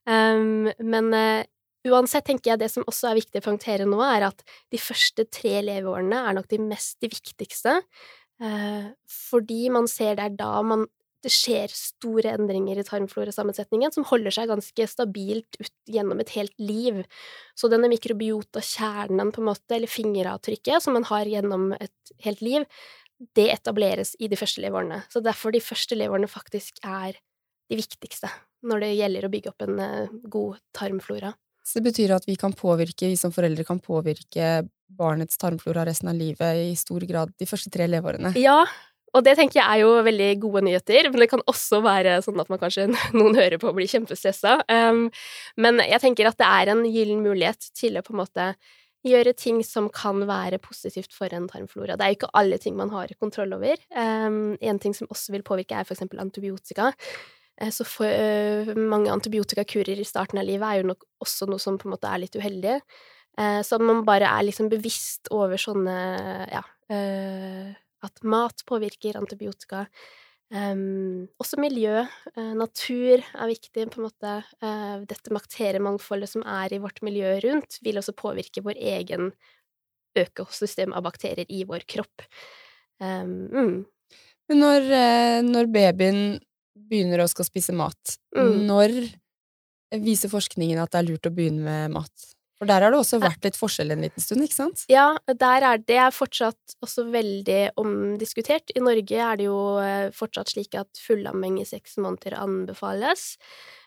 Um, 0.06 0.66
men 0.82 1.14
Uansett 1.86 2.26
tenker 2.26 2.52
jeg 2.52 2.62
det 2.62 2.70
som 2.72 2.86
også 2.88 3.10
er 3.10 3.20
viktig 3.20 3.40
å 3.40 3.46
poengtere 3.46 3.86
nå, 3.88 4.00
er 4.02 4.28
at 4.30 4.42
de 4.74 4.80
første 4.80 5.26
tre 5.30 5.60
leveårene 5.64 6.24
er 6.28 6.36
nok 6.38 6.48
de 6.50 6.60
mest 6.62 6.98
de 7.04 7.10
viktigste, 7.12 7.78
eh, 8.42 8.92
fordi 9.30 9.66
man 9.74 9.86
ser 9.90 10.18
det 10.18 10.30
er 10.30 10.38
da 10.40 10.52
man 10.66 10.86
det 11.24 11.32
skjer 11.32 11.72
store 11.74 12.34
endringer 12.36 12.78
i 12.78 12.84
tarmflorasammensetningen 12.86 13.94
som 13.94 14.06
holder 14.06 14.34
seg 14.34 14.50
ganske 14.50 14.86
stabilt 14.90 15.58
ut 15.58 15.72
gjennom 15.90 16.20
et 16.22 16.30
helt 16.36 16.54
liv. 16.62 17.00
Så 17.58 17.70
denne 17.72 17.90
mikrobiota-kjernen, 17.90 19.32
på 19.34 19.42
en 19.42 19.48
måte, 19.48 19.74
eller 19.74 19.90
fingeravtrykket, 19.90 20.84
som 20.84 20.94
man 20.94 21.08
har 21.08 21.26
gjennom 21.26 21.72
et 21.80 22.14
helt 22.22 22.44
liv, 22.46 22.68
det 23.34 23.48
etableres 23.54 24.14
i 24.20 24.28
de 24.30 24.38
første 24.38 24.62
leveårene. 24.62 25.00
Så 25.10 25.24
derfor 25.24 25.54
de 25.54 25.64
første 25.64 25.98
leveårene 25.98 26.30
faktisk 26.30 26.78
er 26.84 27.16
de 27.66 27.80
viktigste 27.80 28.30
når 28.66 28.84
det 28.84 28.94
gjelder 28.94 29.26
å 29.26 29.32
bygge 29.32 29.50
opp 29.50 29.64
en 29.66 29.82
eh, 29.82 30.14
god 30.30 30.60
tarmflora. 30.76 31.32
Så 31.66 31.80
det 31.80 31.88
betyr 31.88 32.14
at 32.14 32.26
vi 32.28 32.36
kan 32.38 32.54
påvirke, 32.54 33.08
vi 33.10 33.18
som 33.18 33.32
foreldre 33.34 33.64
kan 33.66 33.80
påvirke 33.82 34.60
barnets 34.96 35.38
tarmflora 35.40 35.82
resten 35.88 36.12
av 36.12 36.14
livet 36.14 36.60
i 36.62 36.76
stor 36.78 37.02
grad 37.08 37.32
de 37.40 37.48
første 37.48 37.72
tre 37.74 37.88
leveårene. 37.90 38.36
Ja, 38.38 38.60
og 39.16 39.24
det 39.26 39.36
tenker 39.38 39.58
jeg 39.58 39.66
er 39.66 39.82
jo 39.82 40.04
veldig 40.06 40.30
gode 40.44 40.62
nyheter, 40.66 41.08
men 41.10 41.22
det 41.22 41.30
kan 41.32 41.42
også 41.50 41.80
være 41.84 42.18
sånn 42.24 42.38
at 42.42 42.50
man 42.52 42.60
kanskje 42.62 42.88
noen 43.18 43.38
hører 43.38 43.58
på 43.58 43.70
og 43.72 43.78
blir 43.78 43.90
kjempestressa. 43.90 44.60
Um, 44.70 45.06
men 45.58 45.82
jeg 45.82 46.02
tenker 46.04 46.30
at 46.30 46.38
det 46.40 46.48
er 46.48 46.72
en 46.72 46.84
gyllen 46.86 47.22
mulighet 47.24 47.70
til 47.76 47.98
å 47.98 48.04
på 48.06 48.14
en 48.14 48.22
måte 48.22 48.50
gjøre 49.06 49.36
ting 49.38 49.60
som 49.66 49.86
kan 49.94 50.24
være 50.26 50.58
positivt 50.62 51.14
for 51.14 51.30
en 51.34 51.46
tarmflora. 51.50 51.94
Det 51.94 52.04
er 52.04 52.12
jo 52.12 52.18
ikke 52.20 52.34
alle 52.38 52.58
ting 52.62 52.74
man 52.78 52.90
har 52.94 53.12
kontroll 53.22 53.54
over. 53.58 53.78
Um, 53.94 54.56
en 54.60 54.82
ting 54.82 54.94
som 54.98 55.10
også 55.10 55.34
vil 55.34 55.46
påvirke, 55.46 55.78
er 55.78 55.86
for 55.86 55.94
eksempel 55.96 56.22
antibiotika. 56.22 56.92
Eh, 57.60 57.72
så 57.72 57.86
for, 57.88 58.06
uh, 58.06 58.76
mange 58.76 59.12
antibiotikakurer 59.12 60.00
i 60.00 60.06
starten 60.06 60.40
av 60.40 60.46
livet 60.48 60.66
er 60.68 60.82
jo 60.82 60.90
nok 60.92 61.06
også 61.24 61.48
noe 61.48 61.62
som 61.62 61.78
på 61.80 61.88
en 61.88 61.94
måte 61.94 62.10
er 62.10 62.22
litt 62.22 62.36
uheldig. 62.36 62.76
Uh, 63.36 63.60
så 63.64 63.80
man 63.80 64.04
bare 64.04 64.28
er 64.28 64.46
liksom 64.46 64.70
bevisst 64.72 65.28
over 65.34 65.60
sånne 65.60 65.96
ja 66.48 66.62
uh, 66.92 67.74
At 68.06 68.22
mat 68.22 68.62
påvirker 68.68 69.16
antibiotika. 69.18 69.86
Um, 70.52 71.26
også 71.42 71.58
miljø, 71.58 72.04
natur 72.36 73.18
er 73.18 73.48
viktig, 73.50 73.88
på 73.90 73.98
en 73.98 74.04
måte. 74.04 74.34
dette 75.08 75.32
bakteriemangfoldet 75.34 76.30
som 76.30 76.44
er 76.46 76.76
i 76.76 76.78
vårt 76.78 77.00
miljø 77.02 77.32
rundt, 77.42 77.80
vil 77.82 77.98
også 77.98 78.14
påvirke 78.14 78.62
vår 78.62 78.78
egen 78.78 79.32
økosystem 80.14 80.94
av 80.94 81.02
bakterier 81.08 81.50
i 81.50 81.64
vår 81.66 81.88
kropp. 81.88 82.22
Um, 83.00 83.48
mm. 83.50 83.74
Når, 84.54 84.86
når 85.48 85.72
babyen 85.74 86.22
begynner 86.76 87.24
å 87.24 87.28
skal 87.30 87.48
spise 87.48 87.74
mat, 87.76 88.16
mm. 88.36 88.54
når 88.68 88.96
viser 90.02 90.32
forskningen 90.32 90.80
at 90.82 90.92
det 90.92 91.02
er 91.02 91.08
lurt 91.10 91.28
å 91.28 91.34
begynne 91.34 91.64
med 91.66 91.94
mat? 91.96 92.32
For 92.56 92.68
der 92.68 92.86
har 92.86 92.92
det 92.92 92.98
også 93.02 93.18
vært 93.20 93.44
litt 93.44 93.58
forskjell 93.58 93.92
en 93.92 94.04
liten 94.06 94.22
stund, 94.22 94.40
ikke 94.46 94.56
sant? 94.56 94.84
Ja, 94.88 95.10
der 95.28 95.64
er 95.68 95.80
det 95.82 96.04
fortsatt 96.16 96.76
også 96.84 97.04
veldig 97.12 97.76
omdiskutert. 97.80 98.72
I 98.72 98.80
Norge 98.80 99.18
er 99.20 99.36
det 99.36 99.48
jo 99.50 99.58
eh, 99.82 100.08
fortsatt 100.16 100.54
slik 100.54 100.76
at 100.80 100.88
fullamming 100.96 101.58
i 101.60 101.66
seks 101.68 101.98
måneder 102.00 102.38
anbefales. 102.40 103.34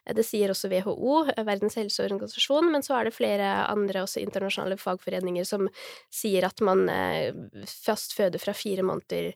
Det 0.06 0.26
sier 0.26 0.54
også 0.54 0.70
WHO, 0.70 1.16
Verdens 1.46 1.80
helseorganisasjon, 1.82 2.70
men 2.74 2.86
så 2.86 3.00
er 3.00 3.10
det 3.10 3.16
flere 3.18 3.50
andre, 3.66 4.06
også 4.06 4.22
internasjonale 4.22 4.78
fagforeninger, 4.82 5.50
som 5.50 5.66
sier 6.14 6.46
at 6.46 6.62
man 6.66 6.86
eh, 6.94 7.34
fast 7.66 8.14
føder 8.18 8.42
fra 8.42 8.54
fire 8.58 8.86
måneder 8.86 9.34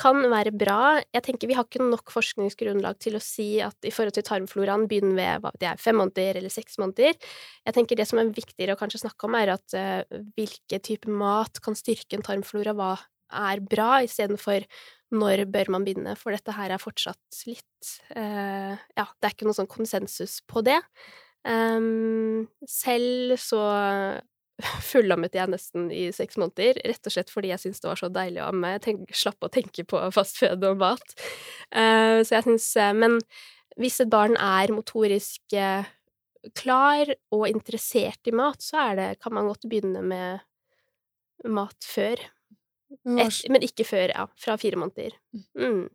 kan 0.00 0.18
være 0.30 0.52
bra. 0.56 1.00
Jeg 1.14 1.24
tenker 1.26 1.50
Vi 1.50 1.56
har 1.58 1.66
ikke 1.66 1.84
nok 1.84 2.12
forskningsgrunnlag 2.12 2.98
til 3.02 3.18
å 3.18 3.22
si 3.22 3.48
at 3.64 3.76
i 3.86 3.92
forhold 3.94 4.16
til 4.16 4.26
tarmfloraen 4.26 4.88
begynner 4.90 5.40
ved 5.40 5.60
det 5.62 5.70
er, 5.70 5.80
fem 5.80 5.98
måneder 6.00 6.40
eller 6.40 6.52
seks 6.52 6.78
måneder. 6.82 7.16
Jeg 7.64 7.76
tenker 7.76 7.96
Det 7.96 8.08
som 8.10 8.20
er 8.20 8.34
viktigere 8.34 8.76
å 8.76 8.80
kanskje 8.80 9.04
snakke 9.04 9.28
om, 9.28 9.38
er 9.38 9.54
at 9.56 9.76
uh, 9.78 10.20
hvilke 10.36 10.80
type 10.84 11.10
mat 11.10 11.60
kan 11.64 11.78
styrke 11.78 12.18
en 12.18 12.26
tarmflora, 12.26 12.76
hva 12.76 12.92
er 13.34 13.62
bra, 13.64 14.02
istedenfor 14.04 14.66
når 15.14 15.44
bør 15.52 15.70
man 15.74 15.84
begynne, 15.86 16.14
for 16.18 16.34
dette 16.34 16.54
her 16.56 16.74
er 16.74 16.82
fortsatt 16.82 17.44
litt 17.48 17.92
uh, 18.16 18.74
Ja, 18.74 19.06
det 19.06 19.28
er 19.28 19.34
ikke 19.36 19.48
noe 19.48 19.56
sånn 19.56 19.70
konsensus 19.70 20.40
på 20.50 20.64
det. 20.66 20.80
Um, 21.44 22.46
selv 22.66 23.36
så 23.40 23.60
fullammet 24.90 25.34
jeg 25.34 25.50
nesten 25.50 25.88
i 25.94 26.06
seks 26.14 26.38
måneder, 26.40 26.78
rett 26.86 27.08
og 27.08 27.14
slett 27.14 27.32
fordi 27.32 27.50
jeg 27.50 27.62
syntes 27.64 27.82
det 27.82 27.90
var 27.90 28.00
så 28.00 28.10
deilig 28.12 28.42
å 28.42 28.50
amme. 28.52 28.76
Jeg 28.76 29.18
slapp 29.18 29.46
å 29.46 29.50
tenke 29.52 29.86
på 29.88 30.00
fastføde 30.14 30.70
og 30.70 30.80
mat. 30.82 31.16
Uh, 31.74 32.22
så 32.22 32.38
jeg 32.38 32.46
syns 32.46 32.68
uh, 32.78 32.92
Men 32.94 33.18
hvis 33.80 33.98
et 34.04 34.12
barn 34.12 34.36
er 34.38 34.70
motorisk 34.74 35.56
uh, 35.58 35.86
klar 36.54 37.10
og 37.34 37.48
interessert 37.50 38.30
i 38.30 38.36
mat, 38.36 38.62
så 38.62 38.90
er 38.90 39.00
det, 39.00 39.08
kan 39.24 39.34
man 39.34 39.48
godt 39.50 39.66
begynne 39.70 40.04
med 40.04 40.44
mat 41.50 41.88
før. 41.88 42.20
Et, 42.94 43.40
men 43.50 43.64
ikke 43.66 43.86
før, 43.88 44.12
ja, 44.12 44.28
fra 44.38 44.54
fire 44.60 44.78
måneder. 44.78 45.16
Mm. 45.58 45.88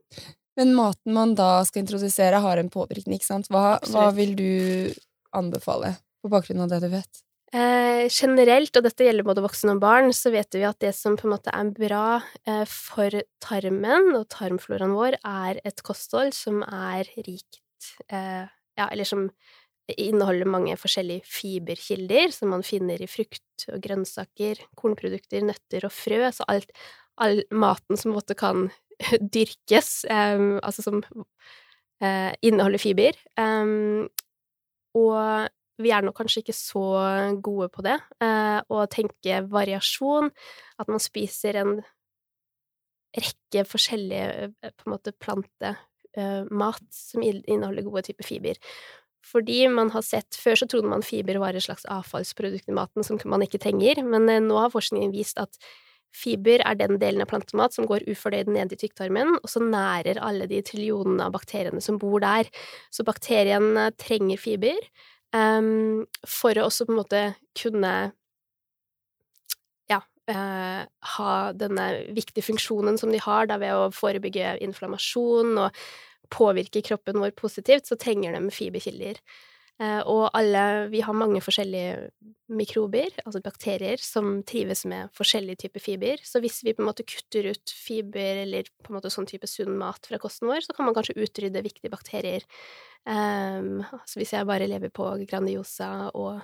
Men 0.60 0.76
maten 0.76 1.16
man 1.16 1.32
da 1.38 1.62
skal 1.64 1.86
introdusere, 1.86 2.42
har 2.44 2.60
en 2.60 2.72
påvirkning, 2.74 3.16
ikke 3.16 3.30
sant? 3.30 3.48
Hva, 3.54 3.78
hva 3.94 4.10
vil 4.18 4.36
du 4.36 4.52
anbefale 5.38 5.94
på 6.20 6.32
bakgrunn 6.34 6.66
av 6.66 6.74
det 6.74 6.82
du 6.84 6.90
vet? 6.92 7.22
Eh, 7.50 8.06
generelt, 8.14 8.76
og 8.78 8.86
dette 8.86 9.08
gjelder 9.08 9.26
både 9.26 9.42
voksne 9.42 9.74
og 9.74 9.82
barn, 9.82 10.12
så 10.14 10.30
vet 10.34 10.54
vi 10.54 10.62
at 10.68 10.78
det 10.84 10.92
som 10.94 11.16
på 11.18 11.26
en 11.26 11.34
måte 11.34 11.54
er 11.56 11.72
bra 11.74 12.20
eh, 12.46 12.66
for 12.70 13.16
tarmen 13.42 14.12
og 14.20 14.28
tarmfloraen 14.36 14.94
vår, 14.94 15.18
er 15.26 15.62
et 15.66 15.82
kosthold 15.86 16.36
som 16.38 16.62
er 16.68 17.10
rikt 17.18 17.64
eh, 18.12 18.46
Ja, 18.78 18.86
eller 18.86 19.08
som 19.08 19.26
inneholder 19.90 20.46
mange 20.46 20.76
forskjellige 20.78 21.26
fiberkilder 21.26 22.30
som 22.32 22.54
man 22.54 22.62
finner 22.64 23.02
i 23.02 23.10
frukt 23.10 23.66
og 23.74 23.82
grønnsaker, 23.82 24.62
kornprodukter, 24.78 25.42
nøtter 25.44 25.88
og 25.90 25.96
frø, 25.96 26.22
så 26.30 26.46
alt 26.54 26.70
all 27.20 27.42
maten 27.52 27.98
som 27.98 28.12
på 28.12 28.14
en 28.14 28.20
måte 28.22 28.38
kan 28.38 28.70
dyrkes, 29.36 30.06
eh, 30.06 30.46
altså 30.62 30.86
som 30.86 31.02
eh, 32.04 32.32
inneholder 32.46 32.82
fiber. 32.82 33.18
Um, 33.42 34.08
og 34.98 35.50
vi 35.80 35.94
er 35.96 36.04
nok 36.04 36.18
kanskje 36.20 36.44
ikke 36.44 36.56
så 36.58 36.86
gode 37.44 37.70
på 37.74 37.86
det, 37.86 37.98
eh, 38.24 38.60
å 38.68 38.84
tenke 38.92 39.42
variasjon, 39.50 40.32
at 40.80 40.92
man 40.92 41.00
spiser 41.00 41.62
en 41.62 41.80
rekke 43.16 43.66
forskjellige 43.68 44.30
eh, 44.50 44.72
på 44.76 44.88
en 44.88 44.96
måte 44.96 45.16
plantemat 45.18 46.88
som 46.94 47.24
inneholder 47.24 47.86
gode 47.88 48.08
typer 48.10 48.28
fiber. 48.28 48.64
Fordi 49.26 49.68
man 49.68 49.92
har 49.92 50.04
sett 50.06 50.38
Før 50.40 50.56
så 50.62 50.68
trodde 50.70 50.90
man 50.90 51.04
fiber 51.04 51.40
var 51.42 51.56
et 51.56 51.66
slags 51.66 51.86
avfallsprodukt 51.92 52.70
i 52.70 52.76
maten 52.76 53.04
som 53.04 53.20
man 53.28 53.44
ikke 53.44 53.62
trenger, 53.62 54.04
men 54.04 54.30
eh, 54.30 54.44
nå 54.44 54.58
har 54.60 54.74
forskningen 54.74 55.16
vist 55.16 55.40
at 55.42 55.60
fiber 56.16 56.64
er 56.66 56.74
den 56.74 56.98
delen 56.98 57.22
av 57.22 57.30
plantemat 57.30 57.76
som 57.76 57.86
går 57.86 58.08
ufordøyd 58.10 58.48
ned 58.50 58.74
i 58.74 58.80
tykktarmen, 58.82 59.36
og 59.44 59.50
så 59.52 59.62
nærer 59.62 60.18
alle 60.26 60.48
de 60.50 60.64
trillionene 60.66 61.28
av 61.28 61.36
bakteriene 61.36 61.84
som 61.86 62.00
bor 62.02 62.18
der. 62.24 62.50
Så 62.90 63.06
bakteriene 63.06 63.92
trenger 64.02 64.42
fiber 64.42 64.80
um, 65.36 66.06
for 66.28 66.58
å 66.58 66.68
også 66.68 66.88
på 66.88 66.94
en 66.94 67.00
måte 67.00 67.24
kunne 67.58 67.94
ja, 69.92 70.00
uh, 70.32 70.82
ha 71.16 71.34
denne 71.58 71.88
viktige 72.16 72.46
funksjonen 72.46 73.00
som 73.02 73.14
de 73.14 73.22
har, 73.24 73.50
da 73.50 73.60
ved 73.62 73.76
å 73.76 73.90
forebygge 73.96 74.58
inflammasjon 74.66 75.58
og 75.66 75.84
påvirke 76.34 76.84
kroppen 76.86 77.22
vår 77.22 77.34
positivt, 77.38 77.90
så 77.90 77.98
trenger 78.00 78.38
de 78.38 78.54
fiberkilder. 78.54 79.18
Uh, 79.80 80.02
og 80.12 80.26
alle 80.36 80.90
Vi 80.92 81.00
har 81.06 81.16
mange 81.16 81.40
forskjellige 81.40 82.10
mikrober, 82.52 83.14
altså 83.24 83.40
bakterier, 83.46 84.02
som 84.04 84.42
trives 84.44 84.84
med 84.90 85.12
forskjellige 85.16 85.64
typer 85.64 85.84
fiber. 85.84 86.24
Så 86.26 86.42
hvis 86.44 86.60
vi 86.66 86.74
på 86.76 86.84
en 86.84 86.90
måte 86.90 87.06
kutter 87.08 87.48
ut 87.54 87.72
fiber 87.72 88.44
eller 88.44 88.68
på 88.84 88.92
en 88.92 88.98
måte 88.98 89.12
sånn 89.14 89.30
type 89.30 89.48
sunn 89.48 89.78
mat 89.80 90.10
fra 90.10 90.20
kosten 90.20 90.50
vår, 90.50 90.66
så 90.66 90.76
kan 90.76 90.90
man 90.90 90.98
kanskje 90.98 91.16
utrydde 91.22 91.64
viktige 91.64 91.94
bakterier. 91.94 92.44
Um, 93.08 93.86
så 94.04 94.20
hvis 94.20 94.36
jeg 94.36 94.48
bare 94.50 94.68
lever 94.68 94.92
på 94.92 95.08
Grandiosa 95.30 96.10
og 96.12 96.42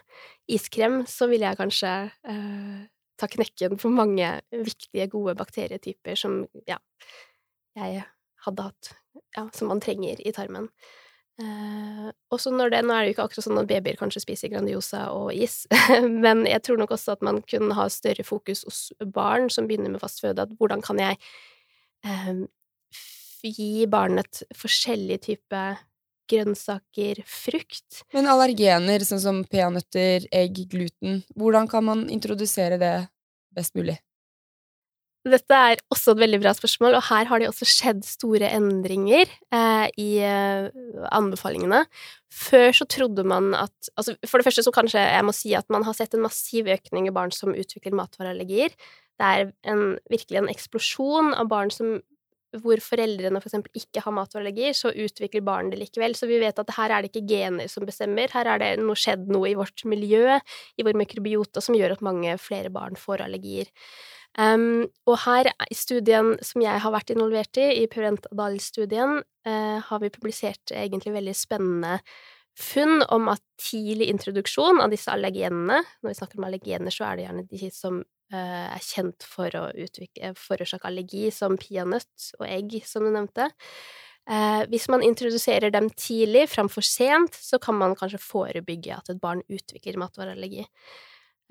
iskrem, 0.48 1.02
så 1.10 1.28
vil 1.28 1.44
jeg 1.44 1.60
kanskje 1.60 1.94
uh, 2.08 2.84
ta 3.20 3.30
knekken 3.32 3.76
på 3.82 3.92
mange 3.92 4.30
viktige, 4.52 5.10
gode 5.12 5.36
bakterietyper 5.40 6.20
som 6.20 6.44
ja, 6.70 6.80
jeg 7.76 8.06
hadde 8.46 8.70
hatt, 8.70 8.94
ja, 9.36 9.50
som 9.56 9.74
man 9.74 9.84
trenger 9.84 10.22
i 10.24 10.34
tarmen. 10.36 10.70
Uh, 11.36 12.14
også 12.32 12.54
når 12.56 12.72
det, 12.72 12.80
Nå 12.88 12.94
er 12.96 13.04
det 13.04 13.10
jo 13.10 13.14
ikke 13.18 13.24
akkurat 13.28 13.44
sånn 13.44 13.60
at 13.60 13.68
babyer 13.68 13.98
kanskje 14.00 14.22
spiser 14.24 14.52
Grandiosa 14.54 15.10
og 15.12 15.34
is, 15.36 15.66
men 16.24 16.46
jeg 16.48 16.64
tror 16.64 16.80
nok 16.80 16.94
også 16.96 17.18
at 17.18 17.26
man 17.28 17.42
kunne 17.44 17.76
ha 17.76 17.90
større 17.92 18.24
fokus 18.24 18.64
hos 18.64 18.80
barn 19.04 19.50
som 19.52 19.68
begynner 19.68 19.92
med 19.92 20.04
fast 20.04 20.24
føde, 20.24 20.46
at 20.46 20.54
hvordan 20.56 20.84
kan 20.86 21.02
jeg 21.04 21.20
eh, 22.08 22.46
gi 23.44 23.84
barnet 23.92 24.46
forskjellig 24.56 25.20
type 25.28 25.66
grønnsaker, 26.32 27.20
frukt 27.30 28.02
Men 28.16 28.32
allergener, 28.32 29.04
sånn 29.06 29.22
som 29.22 29.44
peanøtter, 29.50 30.26
egg, 30.34 30.64
gluten, 30.72 31.20
hvordan 31.36 31.68
kan 31.70 31.86
man 31.86 32.08
introdusere 32.10 32.80
det 32.82 32.96
best 33.56 33.76
mulig? 33.78 34.00
Dette 35.26 35.58
er 35.58 35.80
også 35.90 36.14
et 36.14 36.20
veldig 36.22 36.38
bra 36.44 36.52
spørsmål, 36.54 37.00
og 37.00 37.08
her 37.08 37.26
har 37.26 37.42
det 37.42 37.48
også 37.50 37.66
skjedd 37.66 38.04
store 38.06 38.52
endringer 38.54 39.26
eh, 39.26 39.88
i 39.98 40.10
eh, 40.22 40.68
anbefalingene. 41.18 41.82
Før 42.30 42.70
så 42.78 42.86
trodde 42.86 43.26
man 43.26 43.56
at 43.58 43.90
altså 43.98 44.14
For 44.28 44.38
det 44.38 44.46
første 44.46 44.66
så 44.68 44.74
kanskje 44.76 45.02
jeg 45.02 45.26
må 45.26 45.34
si 45.34 45.56
at 45.58 45.66
man 45.74 45.88
har 45.88 45.98
sett 45.98 46.14
en 46.14 46.26
massiv 46.28 46.70
økning 46.70 47.10
i 47.10 47.16
barn 47.16 47.34
som 47.34 47.58
utvikler 47.58 47.98
matvareallergier. 47.98 48.76
Det 49.16 49.32
er 49.32 49.50
en, 49.72 49.96
virkelig 50.12 50.44
en 50.44 50.52
eksplosjon 50.52 51.34
av 51.34 51.50
barn 51.50 51.74
som 51.74 51.98
hvor 52.62 52.80
foreldrene 52.80 53.42
for 53.42 53.50
eksempel 53.50 53.82
ikke 53.82 54.04
har 54.06 54.14
matvareallergi, 54.16 54.70
så 54.78 54.94
utvikler 54.94 55.44
barnet 55.44 55.74
det 55.74 55.82
likevel. 55.82 56.14
Så 56.16 56.30
vi 56.30 56.38
vet 56.40 56.60
at 56.62 56.74
her 56.78 56.94
er 56.94 57.04
det 57.04 57.12
ikke 57.12 57.28
gener 57.34 57.72
som 57.72 57.88
bestemmer, 57.88 58.32
her 58.32 58.48
er 58.54 58.62
det 58.62 58.70
noe 58.84 59.00
skjedd 59.00 59.26
noe 59.32 59.50
i 59.50 59.58
vårt 59.58 59.84
miljø, 59.90 60.38
i 60.78 60.86
vår 60.86 61.02
mikrobiota, 61.02 61.64
som 61.66 61.76
gjør 61.76 61.98
at 61.98 62.06
mange 62.06 62.38
flere 62.40 62.72
barn 62.74 63.00
får 63.00 63.26
allergier. 63.26 63.74
Um, 64.36 64.88
og 65.08 65.22
her, 65.24 65.48
i 65.72 65.78
studien 65.78 66.34
som 66.44 66.64
jeg 66.64 66.82
har 66.84 66.92
vært 66.92 67.14
involvert 67.14 67.56
i, 67.62 67.70
i 67.84 67.86
Prevent 67.92 68.26
Adal-studien, 68.34 69.22
uh, 69.48 69.78
har 69.88 70.02
vi 70.02 70.12
publisert 70.12 70.74
egentlig 70.76 71.14
veldig 71.16 71.36
spennende 71.40 72.00
funn 72.60 73.02
om 73.12 73.30
at 73.32 73.44
tidlig 73.60 74.08
introduksjon 74.12 74.80
av 74.80 74.94
disse 74.94 75.12
allergenene 75.12 75.82
Når 75.84 76.08
vi 76.08 76.18
snakker 76.20 76.40
om 76.40 76.46
allergener, 76.48 76.94
så 76.94 77.08
er 77.08 77.18
det 77.18 77.26
gjerne 77.26 77.48
de 77.52 77.72
som 77.76 78.00
uh, 78.02 78.68
er 78.76 78.84
kjent 78.84 79.28
for 79.28 79.60
å 79.60 79.66
forårsake 80.40 80.90
allergi, 80.90 81.30
som 81.36 81.60
peanøtt 81.60 82.32
og 82.40 82.48
egg, 82.50 82.80
som 82.88 83.08
du 83.08 83.14
nevnte. 83.16 83.52
Uh, 84.26 84.64
hvis 84.72 84.88
man 84.90 85.04
introduserer 85.06 85.72
dem 85.72 85.92
tidlig 85.94 86.48
framfor 86.52 86.84
sent, 86.84 87.36
så 87.38 87.60
kan 87.62 87.78
man 87.78 87.96
kanskje 87.96 88.24
forebygge 88.24 88.98
at 88.98 89.12
et 89.14 89.22
barn 89.22 89.44
utvikler 89.48 90.00
matvareallergi. 90.02 90.66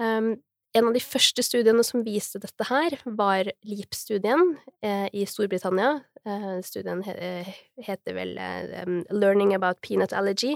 Um, 0.02 0.34
en 0.74 0.88
av 0.88 0.94
de 0.96 1.02
første 1.02 1.42
studiene 1.46 1.84
som 1.86 2.02
viste 2.04 2.40
dette 2.42 2.66
her, 2.66 2.96
var 3.06 3.46
LEAP-studien 3.66 4.56
eh, 4.82 5.06
i 5.14 5.22
Storbritannia. 5.28 6.00
Eh, 6.26 6.48
studien 6.66 7.02
he 7.06 7.44
heter 7.86 8.16
vel 8.16 8.34
eh, 8.40 8.90
Learning 9.14 9.54
about 9.54 9.80
peanut 9.86 10.14
allergy. 10.16 10.54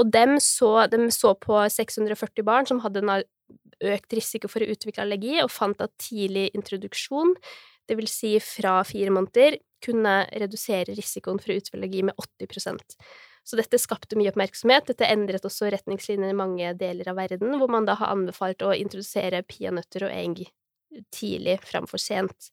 Og 0.00 0.10
dem 0.10 0.38
så, 0.42 0.88
dem 0.90 1.06
så 1.14 1.36
på 1.38 1.62
640 1.70 2.46
barn 2.46 2.66
som 2.66 2.82
hadde 2.82 3.04
en 3.04 3.14
økt 3.80 4.18
risiko 4.18 4.50
for 4.50 4.64
å 4.64 4.70
utvikle 4.74 5.06
allergi, 5.06 5.38
og 5.44 5.52
fant 5.54 5.80
at 5.80 5.94
tidlig 6.02 6.50
introduksjon, 6.56 7.36
det 7.88 7.96
vil 7.98 8.10
si 8.10 8.36
fra 8.42 8.80
fire 8.86 9.14
måneder, 9.14 9.60
kunne 9.80 10.24
redusere 10.36 10.92
risikoen 10.92 11.38
for 11.40 11.54
å 11.54 11.60
utvikle 11.60 11.80
allergi 11.80 12.02
med 12.10 12.18
80 12.20 12.98
så 13.46 13.58
dette 13.58 13.80
skapte 13.80 14.18
mye 14.18 14.30
oppmerksomhet. 14.32 14.88
Dette 14.90 15.08
endret 15.08 15.46
også 15.46 15.70
retningslinjer 15.72 16.32
i 16.32 16.38
mange 16.38 16.72
deler 16.78 17.10
av 17.10 17.18
verden, 17.18 17.56
hvor 17.58 17.70
man 17.72 17.88
da 17.88 17.96
har 17.98 18.12
anbefalt 18.14 18.62
å 18.62 18.74
introdusere 18.76 19.42
peanøtter 19.48 20.06
og 20.06 20.14
egg 20.14 20.44
tidlig 21.14 21.60
framfor 21.66 22.02
sent. 22.02 22.50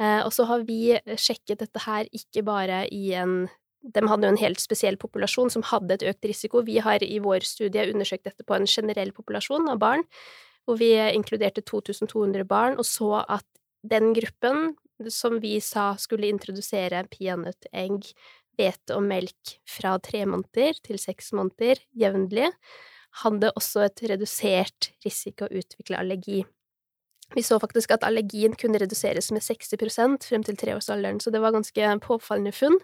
Eh, 0.00 0.20
og 0.24 0.32
så 0.34 0.46
har 0.50 0.64
vi 0.66 0.96
sjekket 1.20 1.62
dette 1.62 1.84
her 1.84 2.08
ikke 2.14 2.44
bare 2.46 2.84
i 2.94 3.12
en 3.18 3.44
de 3.84 4.00
hadde 4.08 4.24
jo 4.24 4.32
en 4.32 4.40
helt 4.40 4.62
spesiell 4.62 4.96
populasjon 4.96 5.50
som 5.52 5.64
hadde 5.68 5.98
et 5.98 6.06
økt 6.08 6.24
risiko. 6.24 6.62
Vi 6.64 6.78
har 6.80 7.02
i 7.04 7.18
vår 7.20 7.44
studie 7.44 7.84
undersøkt 7.92 8.24
dette 8.24 8.46
på 8.46 8.56
en 8.56 8.64
generell 8.64 9.12
populasjon 9.12 9.68
av 9.68 9.80
barn, 9.82 10.06
hvor 10.64 10.78
vi 10.80 10.94
inkluderte 10.96 11.60
2200 11.68 12.46
barn, 12.48 12.78
og 12.80 12.88
så 12.88 13.20
at 13.20 13.44
den 13.84 14.14
gruppen 14.16 14.72
som 15.12 15.36
vi 15.42 15.58
sa 15.60 15.92
skulle 16.00 16.30
introdusere 16.32 17.02
peanøtt, 17.12 17.68
egg, 17.76 18.08
hvete 18.58 18.96
og 18.96 19.06
melk 19.06 19.54
fra 19.68 19.96
tre 20.02 20.24
måneder 20.28 20.80
til 20.84 21.00
seks 21.00 21.32
måneder 21.36 21.80
jevnlig, 21.98 22.50
hadde 23.22 23.52
også 23.54 23.86
et 23.86 24.04
redusert 24.10 24.90
risiko 25.04 25.46
å 25.46 25.62
utvikle 25.62 25.98
allergi. 26.00 26.42
Vi 27.34 27.42
så 27.42 27.58
faktisk 27.62 27.94
at 27.94 28.04
allergien 28.06 28.54
kunne 28.58 28.78
reduseres 28.82 29.30
med 29.34 29.42
60% 29.42 30.26
frem 30.28 30.44
til 30.46 30.58
treårsalderen, 30.60 31.20
så 31.22 31.32
det 31.32 31.40
var 31.42 31.54
ganske 31.54 31.94
påfallende 32.04 32.52
funn. 32.54 32.76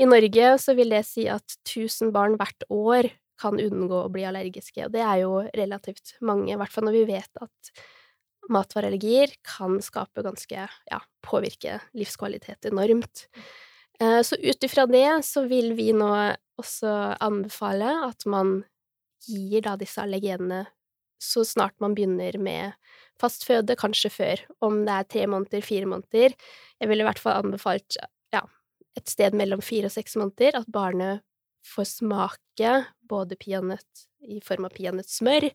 I 0.00 0.08
Norge 0.08 0.54
så 0.62 0.74
vil 0.78 0.92
det 0.94 1.04
si 1.08 1.26
at 1.30 1.56
1000 1.68 2.12
barn 2.14 2.36
hvert 2.40 2.66
år 2.72 3.10
kan 3.40 3.60
unngå 3.60 4.02
å 4.04 4.12
bli 4.12 4.26
allergiske, 4.28 4.84
og 4.84 4.92
det 4.94 5.04
er 5.04 5.22
jo 5.22 5.40
relativt 5.56 6.16
mange, 6.24 6.52
i 6.52 6.58
hvert 6.60 6.72
fall 6.72 6.88
når 6.88 6.98
vi 6.98 7.06
vet 7.14 7.40
at 7.40 7.72
matvareallergier 8.50 9.32
kan 9.46 9.78
skape 9.84 10.24
ganske 10.26 10.66
ja, 10.66 11.00
påvirke 11.24 11.78
livskvalitet 11.96 12.68
enormt. 12.68 13.28
Eh, 14.00 14.20
så 14.22 14.36
ut 14.36 14.64
ifra 14.64 14.86
det 14.86 15.24
så 15.26 15.44
vil 15.48 15.74
vi 15.78 15.90
nå 15.92 16.10
også 16.60 16.92
anbefale 17.20 17.92
at 18.06 18.26
man 18.28 18.60
gir 19.28 19.64
da 19.66 19.76
disse 19.80 20.00
allergenene 20.00 20.64
så 21.20 21.44
snart 21.44 21.76
man 21.84 21.94
begynner 21.94 22.38
med 22.40 22.72
fast 23.20 23.44
føde, 23.44 23.76
kanskje 23.76 24.08
før, 24.12 24.42
om 24.64 24.78
det 24.86 24.94
er 24.94 25.08
tre 25.12 25.26
måneder, 25.28 25.60
fire 25.60 25.88
måneder. 25.88 26.32
Jeg 26.80 26.88
ville 26.88 27.04
i 27.04 27.08
hvert 27.08 27.20
fall 27.20 27.42
anbefalt 27.42 27.98
ja, 28.32 28.40
et 28.96 29.12
sted 29.12 29.36
mellom 29.36 29.60
fire 29.60 29.90
og 29.90 29.92
seks 29.92 30.16
måneder, 30.16 30.56
at 30.62 30.70
barnet 30.72 31.20
får 31.68 31.90
smake 31.90 32.72
både 33.04 33.36
peanøtt 33.36 34.06
i 34.24 34.40
form 34.44 34.64
av 34.68 34.72
peanøttsmør 34.76 35.50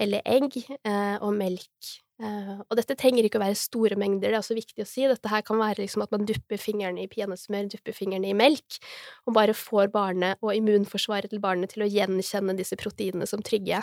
eller 0.00 0.24
egg, 0.24 0.56
eh, 0.64 1.18
og 1.20 1.36
melk 1.36 1.92
og 2.22 2.76
dette 2.78 2.94
trenger 2.98 3.26
ikke 3.26 3.40
å 3.40 3.42
være 3.42 3.58
store 3.58 3.96
mengder, 3.98 4.30
det 4.30 4.36
er 4.36 4.40
også 4.40 4.56
viktig 4.56 4.84
å 4.84 4.88
si. 4.88 5.04
Dette 5.10 5.30
her 5.32 5.42
kan 5.46 5.58
være 5.58 5.82
liksom 5.82 6.04
at 6.04 6.12
man 6.14 6.26
dupper 6.28 6.60
fingrene 6.60 7.02
i 7.02 7.10
peanøttsmør, 7.10 7.70
dupper 7.72 7.96
fingrene 7.96 8.30
i 8.30 8.36
melk, 8.38 8.78
og 9.26 9.36
bare 9.38 9.56
får 9.56 9.90
barnet 9.94 10.42
og 10.44 10.54
immunforsvaret 10.54 11.32
til 11.32 11.42
barnet 11.42 11.74
til 11.74 11.86
å 11.86 11.90
gjenkjenne 11.90 12.54
disse 12.58 12.78
proteinene 12.78 13.26
som 13.28 13.42
trygge. 13.42 13.82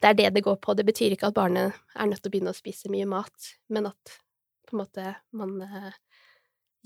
Det 0.00 0.10
er 0.10 0.18
det 0.18 0.28
det 0.36 0.44
går 0.44 0.60
på. 0.64 0.76
Det 0.76 0.86
betyr 0.88 1.16
ikke 1.16 1.30
at 1.30 1.38
barnet 1.38 1.76
er 1.96 2.10
nødt 2.10 2.22
til 2.24 2.32
å 2.32 2.34
begynne 2.34 2.54
å 2.54 2.60
spise 2.60 2.92
mye 2.92 3.08
mat, 3.08 3.52
men 3.72 3.90
at 3.92 4.18
på 4.68 4.76
en 4.76 4.82
måte 4.84 5.06
man 5.36 5.56
uh, 5.64 5.90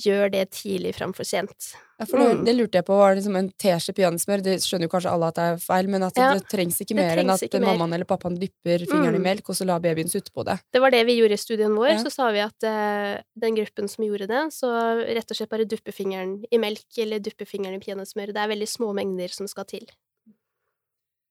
gjør 0.00 0.30
det 0.32 0.44
tidlig 0.56 0.94
framfor 0.96 1.26
sent. 1.26 1.74
Ja, 2.00 2.06
for 2.08 2.18
det, 2.18 2.30
mm. 2.34 2.40
det 2.46 2.54
lurte 2.56 2.80
jeg 2.80 2.86
på, 2.88 2.96
var 2.98 3.12
det 3.12 3.20
liksom 3.20 3.36
en 3.38 3.48
teskje 3.62 3.94
peanøttsmør? 3.94 4.42
Det 4.42 4.54
skjønner 4.64 4.88
jo 4.88 4.92
kanskje 4.96 5.12
alle 5.14 5.28
at 5.30 5.36
det 5.38 5.44
er 5.52 5.60
feil, 5.62 5.90
men 5.92 6.06
at 6.06 6.18
ja, 6.18 6.32
det 6.34 6.48
trengs 6.50 6.80
ikke 6.82 6.96
mer 6.98 7.22
enn 7.22 7.30
at 7.30 7.56
mammaen 7.62 7.94
eller 7.94 8.08
pappaen 8.08 8.38
dypper 8.40 8.82
fingeren 8.88 9.14
mm. 9.14 9.20
i 9.20 9.24
melk, 9.28 9.52
og 9.52 9.58
så 9.58 9.66
lar 9.68 9.82
babyen 9.84 10.10
sutte 10.10 10.34
på 10.34 10.42
det. 10.48 10.56
Det 10.74 10.82
var 10.82 10.94
det 10.94 11.04
vi 11.06 11.18
gjorde 11.20 11.38
i 11.38 11.44
studien 11.44 11.76
vår. 11.78 11.92
Ja. 11.92 12.00
Så 12.02 12.10
sa 12.16 12.32
vi 12.34 12.42
at 12.42 12.66
uh, 12.66 13.22
den 13.46 13.60
gruppen 13.60 13.90
som 13.92 14.06
gjorde 14.08 14.28
det, 14.30 14.42
så 14.56 14.72
rett 15.04 15.30
og 15.30 15.38
slett 15.38 15.52
bare 15.54 15.68
duppe 15.70 15.94
fingeren 15.94 16.40
i 16.50 16.60
melk 16.62 16.98
eller 17.04 17.22
duppe 17.22 17.46
fingeren 17.46 17.78
i 17.78 17.84
peanøttsmør. 17.84 18.34
Det 18.34 18.42
er 18.42 18.50
veldig 18.56 18.70
små 18.74 18.90
mengder 18.98 19.30
som 19.36 19.50
skal 19.50 19.68
til. 19.70 19.86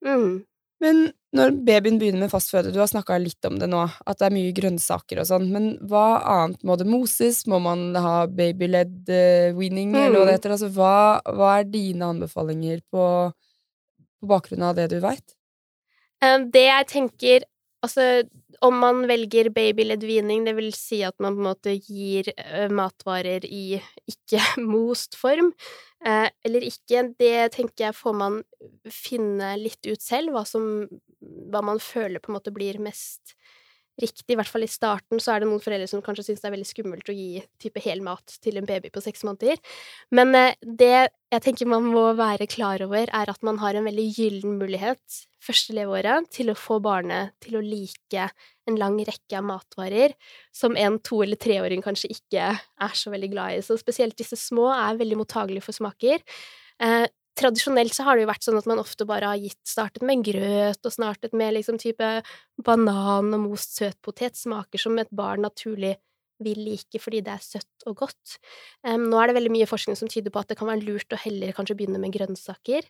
Mm. 0.03 0.43
Men 0.83 1.05
når 1.33 1.53
babyen 1.65 1.97
begynner 2.01 2.25
med 2.25 2.31
fast 2.33 2.51
føde, 2.53 2.73
du 2.73 2.79
har 2.81 2.89
snakka 2.91 3.15
litt 3.21 3.47
om 3.47 3.55
det 3.61 3.69
nå, 3.71 3.85
at 4.05 4.19
det 4.19 4.27
er 4.27 4.35
mye 4.35 4.55
grønnsaker 4.55 5.21
og 5.21 5.29
sånn, 5.29 5.47
men 5.53 5.69
hva 5.89 6.19
annet 6.35 6.65
må 6.67 6.75
det 6.79 6.87
moses? 6.89 7.43
Må 7.49 7.61
man 7.63 7.93
ha 7.95 8.25
babyled 8.27 9.07
uh, 9.07 9.55
weaning, 9.57 9.95
eller 9.95 10.19
hva 10.19 10.27
det 10.27 10.35
mm. 10.35 10.37
heter? 10.37 10.55
Altså, 10.57 10.69
hva, 10.75 10.97
hva, 11.23 11.53
er 11.61 11.71
dine 11.71 12.11
anbefalinger 12.13 12.83
på, 12.93 13.07
på 14.19 14.29
bakgrunn 14.29 14.67
av 14.67 14.77
det 14.77 14.91
du 14.93 14.99
veit? 15.03 15.35
Um, 16.23 16.49
det 16.53 16.67
jeg 16.69 16.91
tenker 16.91 17.49
Altså, 17.83 18.21
om 18.61 18.77
man 18.79 19.03
velger 19.09 19.49
babyledd 19.53 20.03
vining, 20.05 20.43
det 20.45 20.53
vil 20.57 20.71
si 20.75 21.01
at 21.05 21.15
man 21.23 21.35
på 21.37 21.41
en 21.41 21.49
måte 21.49 21.73
gir 21.77 22.29
matvarer 22.73 23.45
i 23.47 23.79
ikke-most 24.09 25.17
form, 25.23 25.53
eller 26.03 26.67
ikke, 26.67 27.05
det 27.19 27.53
tenker 27.55 27.87
jeg 27.87 27.95
får 27.95 28.17
man 28.19 28.41
finne 28.91 29.53
litt 29.61 29.87
ut 29.87 30.03
selv, 30.03 30.35
hva 30.35 30.45
som 30.47 30.87
Hva 31.23 31.61
man 31.63 31.79
føler 31.79 32.19
på 32.19 32.31
en 32.31 32.35
måte 32.35 32.51
blir 32.51 32.81
mest 32.83 33.37
riktig. 34.01 34.33
I 34.33 34.37
hvert 34.39 34.49
fall 34.49 34.65
i 34.65 34.71
starten 34.71 35.21
så 35.21 35.33
er 35.33 35.43
det 35.43 35.49
noen 35.49 35.61
foreldre 35.63 35.89
som 35.89 36.01
kanskje 36.05 36.27
syns 36.29 36.41
det 36.43 36.49
er 36.49 36.55
veldig 36.55 36.69
skummelt 36.69 37.11
å 37.11 37.15
gi 37.17 37.43
type 37.61 37.83
hel 37.83 38.01
mat 38.05 38.37
til 38.43 38.57
en 38.59 38.69
baby 38.69 38.91
på 38.93 39.03
seks 39.03 39.25
måneder. 39.27 39.59
Men 40.15 40.33
uh, 40.37 40.55
det 40.63 41.09
jeg 41.33 41.41
tenker 41.41 41.69
man 41.69 41.85
må 41.89 42.05
være 42.17 42.45
klar 42.49 42.81
over, 42.85 43.09
er 43.09 43.29
at 43.31 43.45
man 43.45 43.57
har 43.61 43.77
en 43.77 43.87
veldig 43.87 44.07
gyllen 44.13 44.57
mulighet 44.59 45.21
første 45.43 45.73
leveåret 45.75 46.29
til 46.33 46.51
å 46.51 46.57
få 46.57 46.77
barnet 46.83 47.33
til 47.43 47.57
å 47.57 47.63
like 47.63 48.27
en 48.69 48.77
lang 48.79 48.99
rekke 49.03 49.39
av 49.39 49.47
matvarer 49.47 50.13
som 50.55 50.77
en 50.79 50.99
to- 51.03 51.23
eller 51.25 51.39
treåring 51.41 51.83
kanskje 51.83 52.13
ikke 52.13 52.51
er 52.53 52.95
så 52.97 53.11
veldig 53.13 53.31
glad 53.33 53.57
i. 53.57 53.63
Så 53.65 53.79
spesielt 53.81 54.17
disse 54.19 54.39
små 54.39 54.69
er 54.71 54.99
veldig 55.01 55.19
mottagelige 55.19 55.65
for 55.65 55.75
smaker. 55.75 56.23
Tradisjonelt 57.39 57.95
så 57.95 58.05
har 58.05 58.15
det 58.15 58.25
jo 58.25 58.29
vært 58.29 58.45
sånn 58.45 58.59
at 58.59 58.67
man 58.69 58.81
ofte 58.81 59.07
bare 59.09 59.31
har 59.31 59.41
gitt 59.41 59.61
startet 59.65 60.05
med 60.05 60.21
grøt 60.25 60.85
og 60.85 60.93
startet 60.93 61.33
med 61.33 61.55
liksom 61.57 61.79
type 61.81 62.09
banan 62.61 63.33
og 63.33 63.45
most 63.47 63.79
søtpotet, 63.79 64.37
smaker 64.37 64.81
som 64.81 64.99
et 65.01 65.09
barn 65.09 65.41
naturlig 65.45 65.95
vil 66.43 66.59
like 66.65 66.99
fordi 67.01 67.21
det 67.25 67.33
er 67.33 67.43
søtt 67.43 67.87
og 67.89 67.97
godt. 68.03 68.37
Um, 68.85 69.07
nå 69.09 69.19
er 69.19 69.29
det 69.29 69.37
veldig 69.37 69.53
mye 69.53 69.69
forskning 69.69 69.97
som 69.99 70.09
tyder 70.11 70.33
på 70.33 70.41
at 70.41 70.51
det 70.51 70.57
kan 70.59 70.69
være 70.69 70.85
lurt 70.85 71.13
å 71.13 71.21
heller 71.23 71.53
kanskje 71.55 71.77
begynne 71.79 72.01
med 72.01 72.13
grønnsaker, 72.15 72.87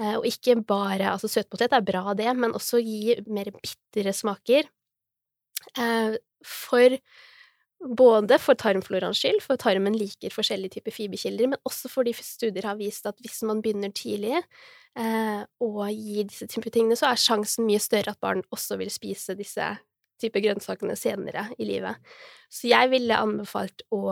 uh, 0.00 0.16
og 0.20 0.28
ikke 0.28 0.58
bare 0.68 1.12
Altså, 1.12 1.30
søtpotet 1.32 1.72
er 1.72 1.84
bra, 1.84 2.14
det, 2.18 2.28
men 2.38 2.56
også 2.56 2.80
gi 2.82 3.18
mer 3.32 3.52
bitre 3.56 4.14
smaker. 4.16 4.68
Uh, 5.78 6.16
for 6.46 6.96
både 7.82 8.38
for 8.38 8.58
tarmfloraens 8.58 9.20
skyld, 9.22 9.42
for 9.44 9.60
tarmen 9.60 9.96
liker 9.98 10.32
forskjellige 10.34 10.78
typer 10.78 10.94
fiberkilder, 10.94 11.50
men 11.52 11.68
også 11.68 11.90
fordi 11.90 12.14
studier 12.14 12.68
har 12.68 12.78
vist 12.78 13.06
at 13.10 13.18
hvis 13.22 13.42
man 13.48 13.62
begynner 13.64 13.92
tidlig 13.96 14.36
eh, 14.38 15.42
og 15.64 15.80
gir 15.90 16.28
disse 16.30 16.46
typer 16.50 16.70
tingene, 16.74 16.98
så 16.98 17.10
er 17.10 17.20
sjansen 17.20 17.66
mye 17.66 17.82
større 17.82 18.14
at 18.14 18.22
barn 18.22 18.44
også 18.54 18.78
vil 18.80 18.92
spise 18.92 19.36
disse 19.38 19.72
type 20.22 20.42
grønnsakene 20.44 20.96
senere 20.98 21.48
i 21.58 21.66
livet. 21.66 21.98
Så 22.52 22.70
jeg 22.70 22.92
ville 22.92 23.18
anbefalt 23.18 23.82
å 23.90 24.04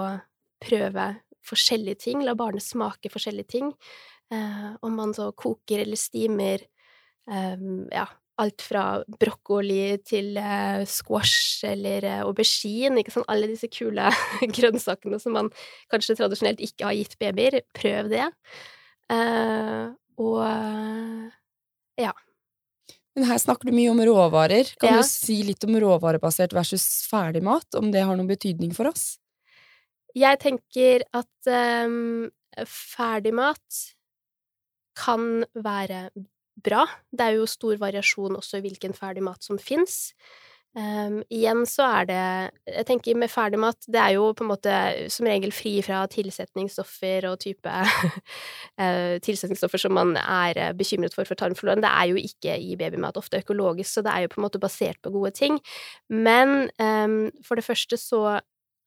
prøve 0.61 1.13
forskjellige 1.47 2.03
ting, 2.09 2.25
la 2.27 2.35
barnet 2.39 2.65
smake 2.65 3.13
forskjellige 3.13 3.53
ting. 3.55 3.71
Eh, 4.35 4.71
om 4.87 4.99
man 4.99 5.15
så 5.15 5.31
koker 5.33 5.83
eller 5.83 5.99
stimer 5.99 6.63
eh, 7.31 7.63
ja, 7.95 8.07
alt 8.41 8.65
fra 8.65 8.85
brokkoli 9.21 9.99
til 10.07 10.39
eh, 10.41 10.83
squash 10.89 11.67
eller 11.69 12.07
eh, 12.09 12.23
aubergine, 12.25 13.01
ikke 13.03 13.15
sant, 13.15 13.29
alle 13.31 13.51
disse 13.51 13.69
kule 13.73 14.09
grønnsakene 14.57 15.21
som 15.23 15.37
man 15.37 15.51
kanskje 15.93 16.19
tradisjonelt 16.21 16.63
ikke 16.65 16.89
har 16.89 16.97
gitt 16.99 17.19
babyer. 17.21 17.61
Prøv 17.77 18.11
det. 18.13 18.27
Eh, 19.13 19.87
og 20.21 20.43
ja. 22.01 22.13
Men 23.17 23.27
her 23.27 23.41
snakker 23.43 23.69
du 23.69 23.75
mye 23.75 23.93
om 23.93 24.03
råvarer. 24.07 24.75
Kan 24.81 24.95
ja. 24.95 25.01
du 25.01 25.09
si 25.09 25.41
litt 25.47 25.65
om 25.67 25.77
råvarebasert 25.83 26.55
versus 26.57 26.85
ferdigmat? 27.11 27.67
Om 27.77 27.91
det 27.95 28.05
har 28.07 28.17
noen 28.17 28.31
betydning 28.31 28.75
for 28.77 28.91
oss? 28.93 29.15
Jeg 30.17 30.41
tenker 30.43 31.05
at 31.15 31.51
um, 31.87 32.31
ferdigmat 32.67 33.81
kan 34.99 35.45
være 35.55 36.09
bra. 36.65 36.85
Det 37.11 37.27
er 37.27 37.39
jo 37.39 37.49
stor 37.51 37.81
variasjon 37.81 38.39
også 38.39 38.61
i 38.61 38.65
hvilken 38.69 38.95
ferdigmat 38.97 39.45
som 39.45 39.59
fins. 39.61 40.13
Um, 40.71 41.17
igjen 41.35 41.65
så 41.67 41.83
er 41.83 42.05
det 42.07 42.25
Jeg 42.77 42.87
tenker 42.87 43.17
med 43.19 43.27
ferdigmat 43.27 43.89
Det 43.91 43.99
er 43.99 44.13
jo 44.15 44.29
på 44.39 44.45
en 44.45 44.51
måte 44.53 44.75
som 45.11 45.27
regel 45.27 45.51
fri 45.51 45.73
fra 45.83 46.05
tilsetningsstoffer 46.07 47.27
og 47.27 47.41
type 47.43 47.67
uh, 47.67 49.17
tilsetningsstoffer 49.27 49.83
som 49.83 49.97
man 49.99 50.15
er 50.21 50.61
uh, 50.63 50.71
bekymret 50.79 51.17
for 51.17 51.27
for 51.27 51.35
tarmfloraen. 51.35 51.83
Det 51.83 51.91
er 51.91 52.13
jo 52.13 52.23
ikke 52.23 52.55
i 52.55 52.77
babymat 52.79 53.19
ofte 53.19 53.43
økologisk, 53.43 53.91
så 53.97 54.07
det 54.07 54.15
er 54.15 54.23
jo 54.23 54.31
på 54.31 54.39
en 54.39 54.47
måte 54.47 54.63
basert 54.63 55.03
på 55.03 55.11
gode 55.11 55.35
ting. 55.35 55.59
Men 56.07 56.71
um, 56.79 57.33
for 57.43 57.59
det 57.59 57.67
første 57.67 57.99
så 57.99 58.39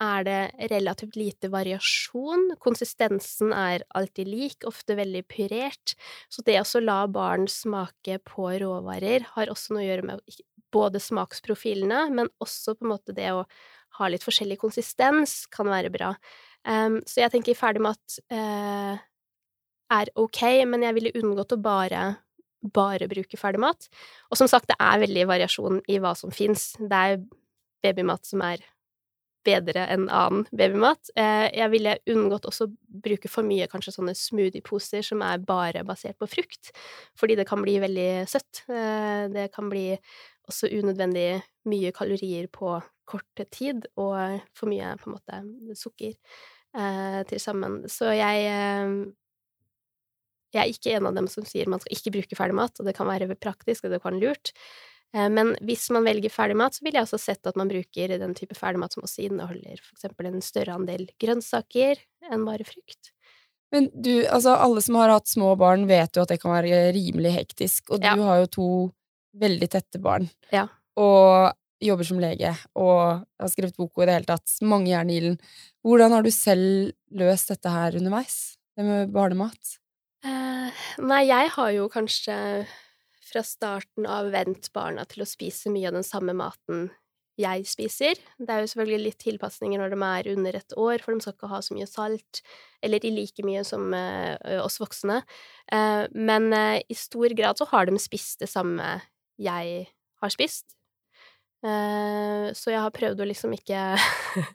er 0.04 0.26
det 0.28 0.70
relativt 0.72 1.18
lite 1.20 1.50
variasjon. 1.54 2.54
Konsistensen 2.64 3.54
er 3.56 3.86
alltid 3.96 4.30
lik, 4.30 4.68
ofte 4.70 4.98
veldig 5.00 5.24
pyrert. 5.32 5.96
Så 6.32 6.46
det 6.46 6.60
å 6.62 6.82
la 6.84 7.04
barn 7.08 7.48
smake 7.52 8.20
på 8.28 8.50
råvarer 8.64 9.30
har 9.36 9.54
også 9.54 9.76
noe 9.76 9.86
å 9.86 9.88
gjøre 9.88 10.10
med 10.10 10.42
både 10.74 11.02
smaksprofilene, 11.04 12.08
men 12.16 12.32
også 12.42 12.76
på 12.76 12.86
en 12.88 12.94
måte 12.96 13.16
det 13.16 13.30
å 13.34 13.46
ha 14.00 14.10
litt 14.10 14.26
forskjellig 14.26 14.58
konsistens 14.62 15.44
kan 15.54 15.70
være 15.70 15.92
bra. 15.94 16.14
Um, 16.66 17.02
så 17.06 17.22
jeg 17.22 17.34
tenker 17.34 17.58
ferdigmat 17.60 18.20
uh, 18.34 18.96
er 19.94 20.12
ok, 20.18 20.42
men 20.70 20.86
jeg 20.88 20.98
ville 20.98 21.16
unngått 21.20 21.56
å 21.56 21.62
bare 21.62 22.06
bare 22.64 23.10
bruke 23.12 23.36
ferdigmat. 23.36 23.90
Og 24.32 24.40
som 24.40 24.48
sagt, 24.48 24.70
det 24.72 24.78
er 24.80 25.02
veldig 25.02 25.26
variasjon 25.28 25.82
i 25.92 25.98
hva 26.00 26.14
som 26.16 26.32
fins. 26.32 26.72
Det 26.80 27.00
er 27.10 27.18
babymat 27.84 28.24
som 28.24 28.44
er 28.46 28.64
bedre 29.46 29.86
enn 29.92 30.08
annen 30.08 30.48
babymat. 30.52 31.14
Uh, 31.18 31.48
jeg 31.52 31.72
ville 31.74 31.98
unngått 32.14 32.48
også 32.50 32.70
bruke 33.04 33.32
for 33.32 33.46
mye 33.48 33.68
kanskje 33.72 33.96
sånne 33.98 34.16
smoothieposer 34.18 35.06
som 35.06 35.24
er 35.26 35.44
bare 35.44 35.86
basert 35.88 36.20
på 36.22 36.30
frukt, 36.32 36.74
fordi 37.20 37.40
det 37.40 37.48
kan 37.50 37.64
bli 37.64 37.80
veldig 37.84 38.12
søtt. 38.30 38.66
Uh, 38.72 39.30
det 39.34 39.50
kan 39.56 39.72
bli 39.72 39.92
også 40.50 40.68
unødvendig 40.76 41.42
mye 41.70 41.92
kalorier 41.96 42.50
på 42.52 42.78
kort 43.08 43.44
tid, 43.52 43.88
og 44.00 44.40
for 44.56 44.72
mye, 44.72 44.94
på 45.00 45.10
en 45.10 45.18
måte, 45.18 45.42
sukker 45.80 46.14
eh, 46.14 47.20
til 47.30 47.42
sammen. 47.42 47.84
Så 47.92 48.14
jeg 48.16 48.48
eh, 48.48 48.96
Jeg 50.54 50.62
er 50.62 50.70
ikke 50.70 50.92
en 50.94 51.08
av 51.10 51.16
dem 51.18 51.26
som 51.26 51.46
sier 51.50 51.66
man 51.66 51.82
skal 51.82 51.96
ikke 51.98 52.12
bruke 52.14 52.36
ferdigmat, 52.38 52.78
og 52.78 52.86
det 52.86 52.94
kan 52.94 53.08
være 53.10 53.34
praktisk, 53.42 53.86
og 53.86 53.92
det 53.92 54.04
kan 54.04 54.14
være 54.14 54.22
lurt. 54.22 54.52
Eh, 55.14 55.30
men 55.30 55.54
hvis 55.66 55.88
man 55.94 56.06
velger 56.08 56.34
ferdigmat, 56.34 56.76
så 56.76 56.86
vil 56.86 56.98
jeg 56.98 57.06
også 57.06 57.22
sett 57.22 57.50
at 57.50 57.58
man 57.60 57.72
bruker 57.72 58.16
den 58.20 58.36
type 58.38 58.58
ferdigmat 58.58 58.96
som 58.96 59.06
også 59.06 59.28
inneholder 59.28 59.82
for 59.82 59.94
eksempel 59.96 60.30
en 60.30 60.46
større 60.46 60.78
andel 60.78 61.08
grønnsaker 61.22 62.02
enn 62.32 62.48
bare 62.48 62.68
frukt. 62.68 63.14
Men 63.74 63.90
du, 63.94 64.28
altså 64.30 64.54
alle 64.62 64.84
som 64.86 65.00
har 65.00 65.10
hatt 65.10 65.30
små 65.32 65.56
barn, 65.58 65.88
vet 65.90 66.14
jo 66.14 66.26
at 66.26 66.30
det 66.30 66.40
kan 66.44 66.54
være 66.54 66.92
rimelig 66.94 67.34
hektisk, 67.34 67.90
og 67.90 68.04
du 68.04 68.10
ja. 68.12 68.18
har 68.22 68.44
jo 68.44 68.52
to 68.54 68.70
veldig 69.42 69.70
tette 69.74 70.02
barn. 70.02 70.28
Ja. 70.54 70.68
Og 71.02 71.54
jobber 71.84 72.08
som 72.08 72.20
lege 72.22 72.54
og 72.80 73.24
har 73.26 73.52
skrevet 73.52 73.76
bok 73.76 73.98
og 73.98 74.06
i 74.06 74.08
det 74.08 74.18
hele 74.20 74.30
tatt 74.30 74.54
mange 74.64 74.92
jern 74.92 75.10
i 75.10 75.18
ilden. 75.20 75.40
Hvordan 75.84 76.14
har 76.16 76.24
du 76.24 76.30
selv 76.32 76.94
løst 77.18 77.50
dette 77.52 77.74
her 77.74 77.98
underveis, 78.00 78.38
det 78.78 78.86
med 78.88 79.12
barnemat? 79.16 79.78
Eh, 80.24 80.84
nei, 81.04 81.24
jeg 81.28 81.50
har 81.58 81.74
jo 81.76 81.90
kanskje 81.92 82.38
fra 83.34 83.44
starten 83.46 84.08
av 84.10 84.32
vent 84.34 84.70
barna 84.76 85.06
til 85.10 85.26
å 85.26 85.30
spise 85.30 85.72
mye 85.74 85.90
av 85.90 85.98
den 85.98 86.06
samme 86.08 86.36
maten 86.38 86.92
jeg 87.40 87.66
spiser. 87.66 88.20
Det 88.38 88.54
er 88.54 88.62
jo 88.62 88.70
selvfølgelig 88.70 89.08
litt 89.08 89.24
tilpasninger 89.24 89.82
når 89.82 89.96
de 89.96 90.00
er 90.06 90.30
under 90.36 90.58
et 90.60 90.76
år, 90.78 91.02
for 91.02 91.16
de 91.16 91.26
skal 91.26 91.34
ikke 91.34 91.50
ha 91.50 91.62
så 91.66 91.74
mye 91.74 91.90
salt, 91.90 92.44
eller 92.86 93.08
i 93.08 93.14
like 93.16 93.46
mye 93.46 93.64
som 93.66 93.90
uh, 93.90 94.38
oss 94.62 94.78
voksne. 94.82 95.24
Uh, 95.74 96.06
men 96.14 96.54
uh, 96.54 96.78
i 96.78 96.98
stor 96.98 97.34
grad 97.34 97.58
så 97.58 97.66
har 97.74 97.90
de 97.90 97.98
spist 98.02 98.46
det 98.46 98.52
samme 98.54 99.00
jeg 99.42 99.88
har 100.22 100.34
spist. 100.34 100.78
Eh, 101.64 102.50
så 102.52 102.74
jeg 102.74 102.84
har 102.84 102.92
prøvd 102.92 103.22
å 103.24 103.28
liksom 103.30 103.54
ikke 103.56 103.96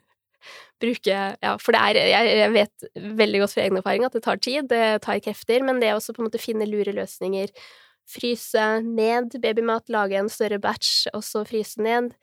bruke 0.81 1.15
Ja, 1.41 1.55
for 1.57 1.73
det 1.73 1.81
er 1.81 2.09
jeg 2.11 2.51
vet 2.53 2.89
veldig 3.17 3.41
godt 3.41 3.55
fra 3.55 3.63
egen 3.65 3.79
erfaring 3.81 4.05
at 4.05 4.13
det 4.13 4.21
tar 4.27 4.37
tid, 4.37 4.67
det 4.69 5.01
tar 5.05 5.21
krefter, 5.25 5.65
men 5.65 5.81
det 5.81 5.89
å 5.95 6.03
på 6.05 6.21
en 6.21 6.29
måte 6.29 6.41
finne 6.41 6.69
lure 6.69 6.93
løsninger 6.93 7.49
Fryse 8.09 8.65
ned 8.85 9.37
babymat, 9.43 9.89
lage 9.93 10.17
en 10.17 10.29
større 10.31 10.59
batch, 10.61 11.07
og 11.13 11.23
så 11.25 11.43
fryse 11.47 11.81
ned. 11.81 12.13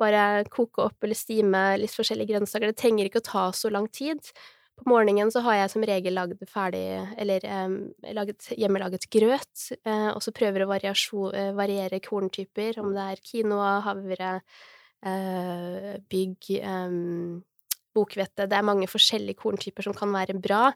Bare 0.00 0.44
koke 0.50 0.82
opp 0.88 1.04
eller 1.04 1.18
stime 1.18 1.62
litt 1.78 1.94
forskjellige 1.94 2.32
grønnsaker. 2.32 2.72
Det 2.72 2.80
trenger 2.80 3.08
ikke 3.08 3.22
å 3.22 3.28
ta 3.28 3.46
så 3.54 3.70
lang 3.72 3.86
tid. 3.92 4.22
På 4.74 4.88
morgenen 4.90 5.30
så 5.30 5.44
har 5.44 5.60
jeg 5.60 5.70
som 5.70 5.84
regel 5.86 6.16
lagd 6.18 6.40
ferdig, 6.50 6.82
eller 7.20 7.44
um, 7.46 7.76
laget, 8.16 8.48
hjemmelaget 8.58 9.06
grøt, 9.12 9.68
uh, 9.86 10.10
og 10.16 10.22
så 10.24 10.34
prøver 10.34 10.64
å 10.66 10.70
uh, 10.72 11.52
variere 11.54 12.02
korntyper, 12.02 12.80
om 12.82 12.90
det 12.96 13.04
er 13.12 13.22
quinoa, 13.22 13.76
havre, 13.86 14.32
uh, 15.06 15.92
bygg 16.10 16.50
um, 16.64 17.44
bokhvete. 17.94 18.46
Det 18.50 18.56
er 18.56 18.66
mange 18.66 18.88
forskjellige 18.90 19.38
korntyper 19.40 19.86
som 19.86 19.94
kan 19.96 20.12
være 20.14 20.36
bra, 20.42 20.72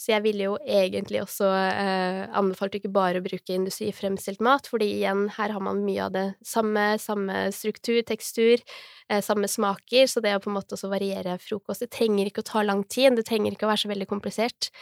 så 0.00 0.14
jeg 0.14 0.24
ville 0.24 0.48
jo 0.48 0.56
egentlig 0.62 1.22
også 1.22 1.48
eh, 1.48 2.22
anbefalt 2.38 2.78
ikke 2.78 2.92
bare 2.92 3.20
å 3.20 3.24
bruke 3.24 3.54
industrifremstilt 3.54 4.42
mat, 4.44 4.68
fordi 4.70 4.88
igjen, 4.98 5.26
her 5.36 5.54
har 5.54 5.64
man 5.64 5.84
mye 5.86 6.06
av 6.06 6.14
det 6.16 6.26
samme, 6.46 6.86
samme 7.02 7.44
struktur, 7.54 8.00
tekstur, 8.08 8.62
eh, 9.08 9.22
samme 9.24 9.50
smaker, 9.50 10.08
så 10.10 10.24
det 10.24 10.34
å 10.36 10.42
på 10.42 10.52
en 10.52 10.58
måte 10.58 10.76
også 10.78 10.90
variere 10.92 11.38
frokost 11.42 11.84
Det 11.84 11.92
trenger 11.94 12.30
ikke 12.30 12.44
å 12.44 12.50
ta 12.52 12.64
lang 12.66 12.84
tid, 12.84 13.16
det 13.18 13.26
trenger 13.28 13.54
ikke 13.54 13.68
å 13.68 13.72
være 13.72 13.84
så 13.84 13.92
veldig 13.92 14.08
komplisert, 14.10 14.72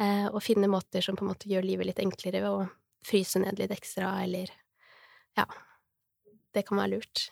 eh, 0.00 0.28
og 0.30 0.42
finne 0.44 0.70
måter 0.70 1.04
som 1.04 1.18
på 1.18 1.26
en 1.26 1.34
måte 1.34 1.50
gjør 1.50 1.66
livet 1.66 1.90
litt 1.90 2.02
enklere 2.02 2.44
ved 2.44 2.50
å 2.50 2.64
fryse 3.06 3.40
ned 3.42 3.58
litt 3.58 3.74
ekstra, 3.74 4.14
eller 4.22 4.50
ja, 5.36 5.46
det 6.54 6.66
kan 6.68 6.78
være 6.78 6.96
lurt. 6.98 7.30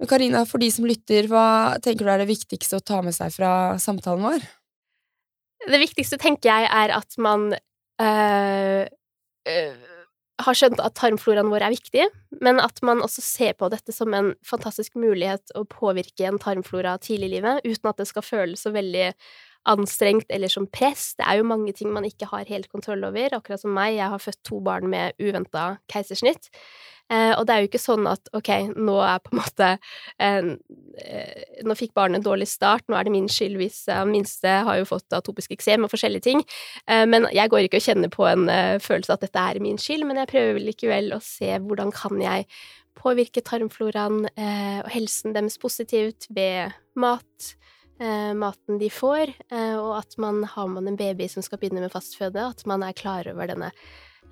Men 0.00 0.10
Karina, 0.10 0.44
for 0.48 0.60
de 0.60 0.68
som 0.72 0.86
lytter, 0.88 1.28
hva 1.30 1.76
tenker 1.84 2.04
du 2.04 2.12
er 2.12 2.20
det 2.20 2.28
viktigste 2.28 2.78
å 2.78 2.84
ta 2.84 3.00
med 3.04 3.16
seg 3.16 3.32
fra 3.32 3.50
samtalen 3.80 4.26
vår? 4.26 4.44
Det 5.66 5.80
viktigste, 5.80 6.18
tenker 6.20 6.50
jeg, 6.52 6.68
er 6.68 6.92
at 6.94 7.16
man 7.22 7.48
øh, 7.56 8.82
øh, 9.48 9.86
har 10.44 10.58
skjønt 10.58 10.82
at 10.84 10.94
tarmfloraen 11.00 11.48
vår 11.50 11.64
er 11.64 11.74
viktig, 11.74 12.06
men 12.44 12.60
at 12.60 12.82
man 12.84 13.00
også 13.04 13.24
ser 13.24 13.56
på 13.56 13.70
dette 13.72 13.94
som 13.94 14.12
en 14.14 14.34
fantastisk 14.46 14.98
mulighet 15.00 15.54
å 15.56 15.64
påvirke 15.70 16.28
en 16.28 16.40
tarmflora 16.42 16.98
tidlig 17.00 17.30
i 17.30 17.34
livet, 17.38 17.64
uten 17.64 17.90
at 17.90 18.02
det 18.02 18.08
skal 18.12 18.26
føles 18.26 18.66
så 18.66 18.74
veldig 18.76 19.10
anstrengt 19.66 20.28
eller 20.30 20.52
som 20.52 20.68
press. 20.70 21.14
Det 21.18 21.26
er 21.26 21.40
jo 21.40 21.48
mange 21.48 21.72
ting 21.74 21.90
man 21.94 22.06
ikke 22.06 22.28
har 22.30 22.46
helt 22.50 22.68
kontroll 22.70 23.02
over, 23.08 23.34
akkurat 23.38 23.64
som 23.64 23.72
meg. 23.74 23.96
Jeg 23.96 24.12
har 24.12 24.22
født 24.22 24.42
to 24.46 24.60
barn 24.62 24.86
med 24.92 25.16
uventa 25.18 25.72
keisersnitt. 25.90 26.52
Eh, 27.06 27.32
og 27.38 27.44
det 27.46 27.54
er 27.54 27.62
jo 27.62 27.68
ikke 27.68 27.78
sånn 27.78 28.06
at 28.10 28.30
ok, 28.34 28.50
nå 28.74 28.96
er 29.06 29.20
på 29.22 29.30
en 29.30 29.38
måte 29.38 29.66
eh, 30.18 30.48
Nå 31.66 31.76
fikk 31.78 31.92
barnet 31.94 32.18
en 32.18 32.24
dårlig 32.24 32.48
start, 32.50 32.86
nå 32.88 32.96
er 32.98 33.06
det 33.06 33.12
min 33.14 33.28
skyld 33.30 33.58
hvis 33.60 33.84
han 33.92 34.10
minste 34.10 34.56
har 34.66 34.80
jo 34.80 34.88
fått 34.88 35.14
atopisk 35.14 35.52
eksem 35.54 35.84
og 35.86 35.92
forskjellige 35.92 36.24
ting. 36.26 36.42
Eh, 36.90 37.04
men 37.06 37.28
jeg 37.34 37.52
går 37.52 37.66
ikke 37.66 37.78
og 37.82 37.86
kjenner 37.86 38.10
på 38.12 38.26
en 38.26 38.48
følelse 38.82 39.14
at 39.14 39.22
dette 39.26 39.44
er 39.52 39.62
min 39.62 39.78
skyld, 39.80 40.06
men 40.08 40.18
jeg 40.22 40.32
prøver 40.32 40.58
likevel 40.64 41.12
å 41.14 41.20
se 41.22 41.52
hvordan 41.62 41.92
kan 41.94 42.18
jeg 42.22 42.48
påvirke 42.96 43.44
tarmfloraen 43.44 44.24
eh, 44.32 44.80
og 44.80 44.90
helsen 44.94 45.36
deres 45.36 45.60
positivt 45.62 46.30
ved 46.34 46.74
mat. 46.96 47.54
maten 48.36 48.76
de 48.76 48.90
får, 48.92 49.30
og 49.80 49.92
at 49.96 50.18
man 50.20 50.42
har 50.44 50.66
man 50.68 50.88
en 50.88 50.98
baby 51.00 51.30
som 51.32 51.40
skal 51.40 51.56
begynne 51.56 51.80
med 51.80 51.94
fastføde, 51.94 52.42
at 52.44 52.60
man 52.68 52.82
er 52.84 52.92
klar 52.92 53.24
over 53.30 53.48
denne 53.48 53.70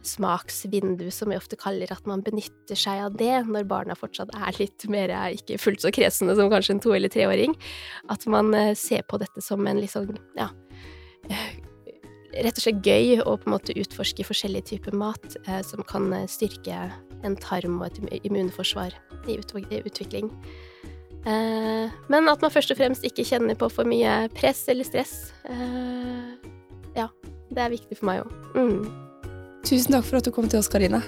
smaksvindu, 0.08 1.06
som 1.14 1.30
vi 1.32 1.38
ofte 1.38 1.58
kaller 1.60 1.90
at 1.92 2.06
man 2.08 2.22
benytter 2.24 2.78
seg 2.78 3.02
av 3.06 3.18
det 3.20 3.44
når 3.48 3.68
barna 3.70 3.96
fortsatt 3.98 4.32
er 4.36 4.58
litt 4.60 4.86
mer 4.92 5.12
ikke 5.34 5.58
fullt 5.60 5.84
så 5.84 5.92
kresne 5.94 6.36
som 6.36 6.52
kanskje 6.52 6.76
en 6.76 6.82
to- 6.84 6.94
eller 6.96 7.12
treåring. 7.12 7.56
At 8.12 8.26
man 8.30 8.52
eh, 8.54 8.74
ser 8.78 9.06
på 9.08 9.20
dette 9.22 9.44
som 9.44 9.64
en 9.66 9.80
litt 9.80 9.94
sånn, 9.94 10.16
ja 10.38 10.50
Rett 12.34 12.58
og 12.58 12.64
slett 12.64 12.82
gøy 12.82 13.20
å 13.22 13.36
på 13.38 13.46
en 13.46 13.54
måte 13.54 13.76
utforske 13.78 14.24
forskjellige 14.26 14.72
typer 14.72 14.96
mat 14.98 15.36
eh, 15.46 15.60
som 15.62 15.84
kan 15.86 16.08
eh, 16.12 16.26
styrke 16.30 16.88
en 17.24 17.36
tarm 17.40 17.78
og 17.78 17.86
et 17.92 18.26
immunforsvar 18.26 18.96
i 19.30 19.38
utvikling. 19.38 20.32
Eh, 21.24 21.92
men 22.12 22.28
at 22.28 22.42
man 22.44 22.52
først 22.52 22.74
og 22.74 22.80
fremst 22.80 23.06
ikke 23.06 23.24
kjenner 23.24 23.56
på 23.56 23.70
for 23.72 23.88
mye 23.88 24.26
press 24.36 24.66
eller 24.68 24.84
stress. 24.88 25.32
Eh, 25.48 26.50
ja, 26.98 27.08
det 27.54 27.62
er 27.62 27.72
viktig 27.72 28.00
for 28.00 28.10
meg 28.10 28.24
òg. 28.24 28.34
Mm. 28.58 28.82
Tusen 29.64 29.96
takk 29.96 30.04
for 30.04 30.20
at 30.20 30.26
du 30.26 30.30
kom 30.30 30.48
til 30.48 30.60
oss, 30.60 30.68
Karine. 30.68 31.00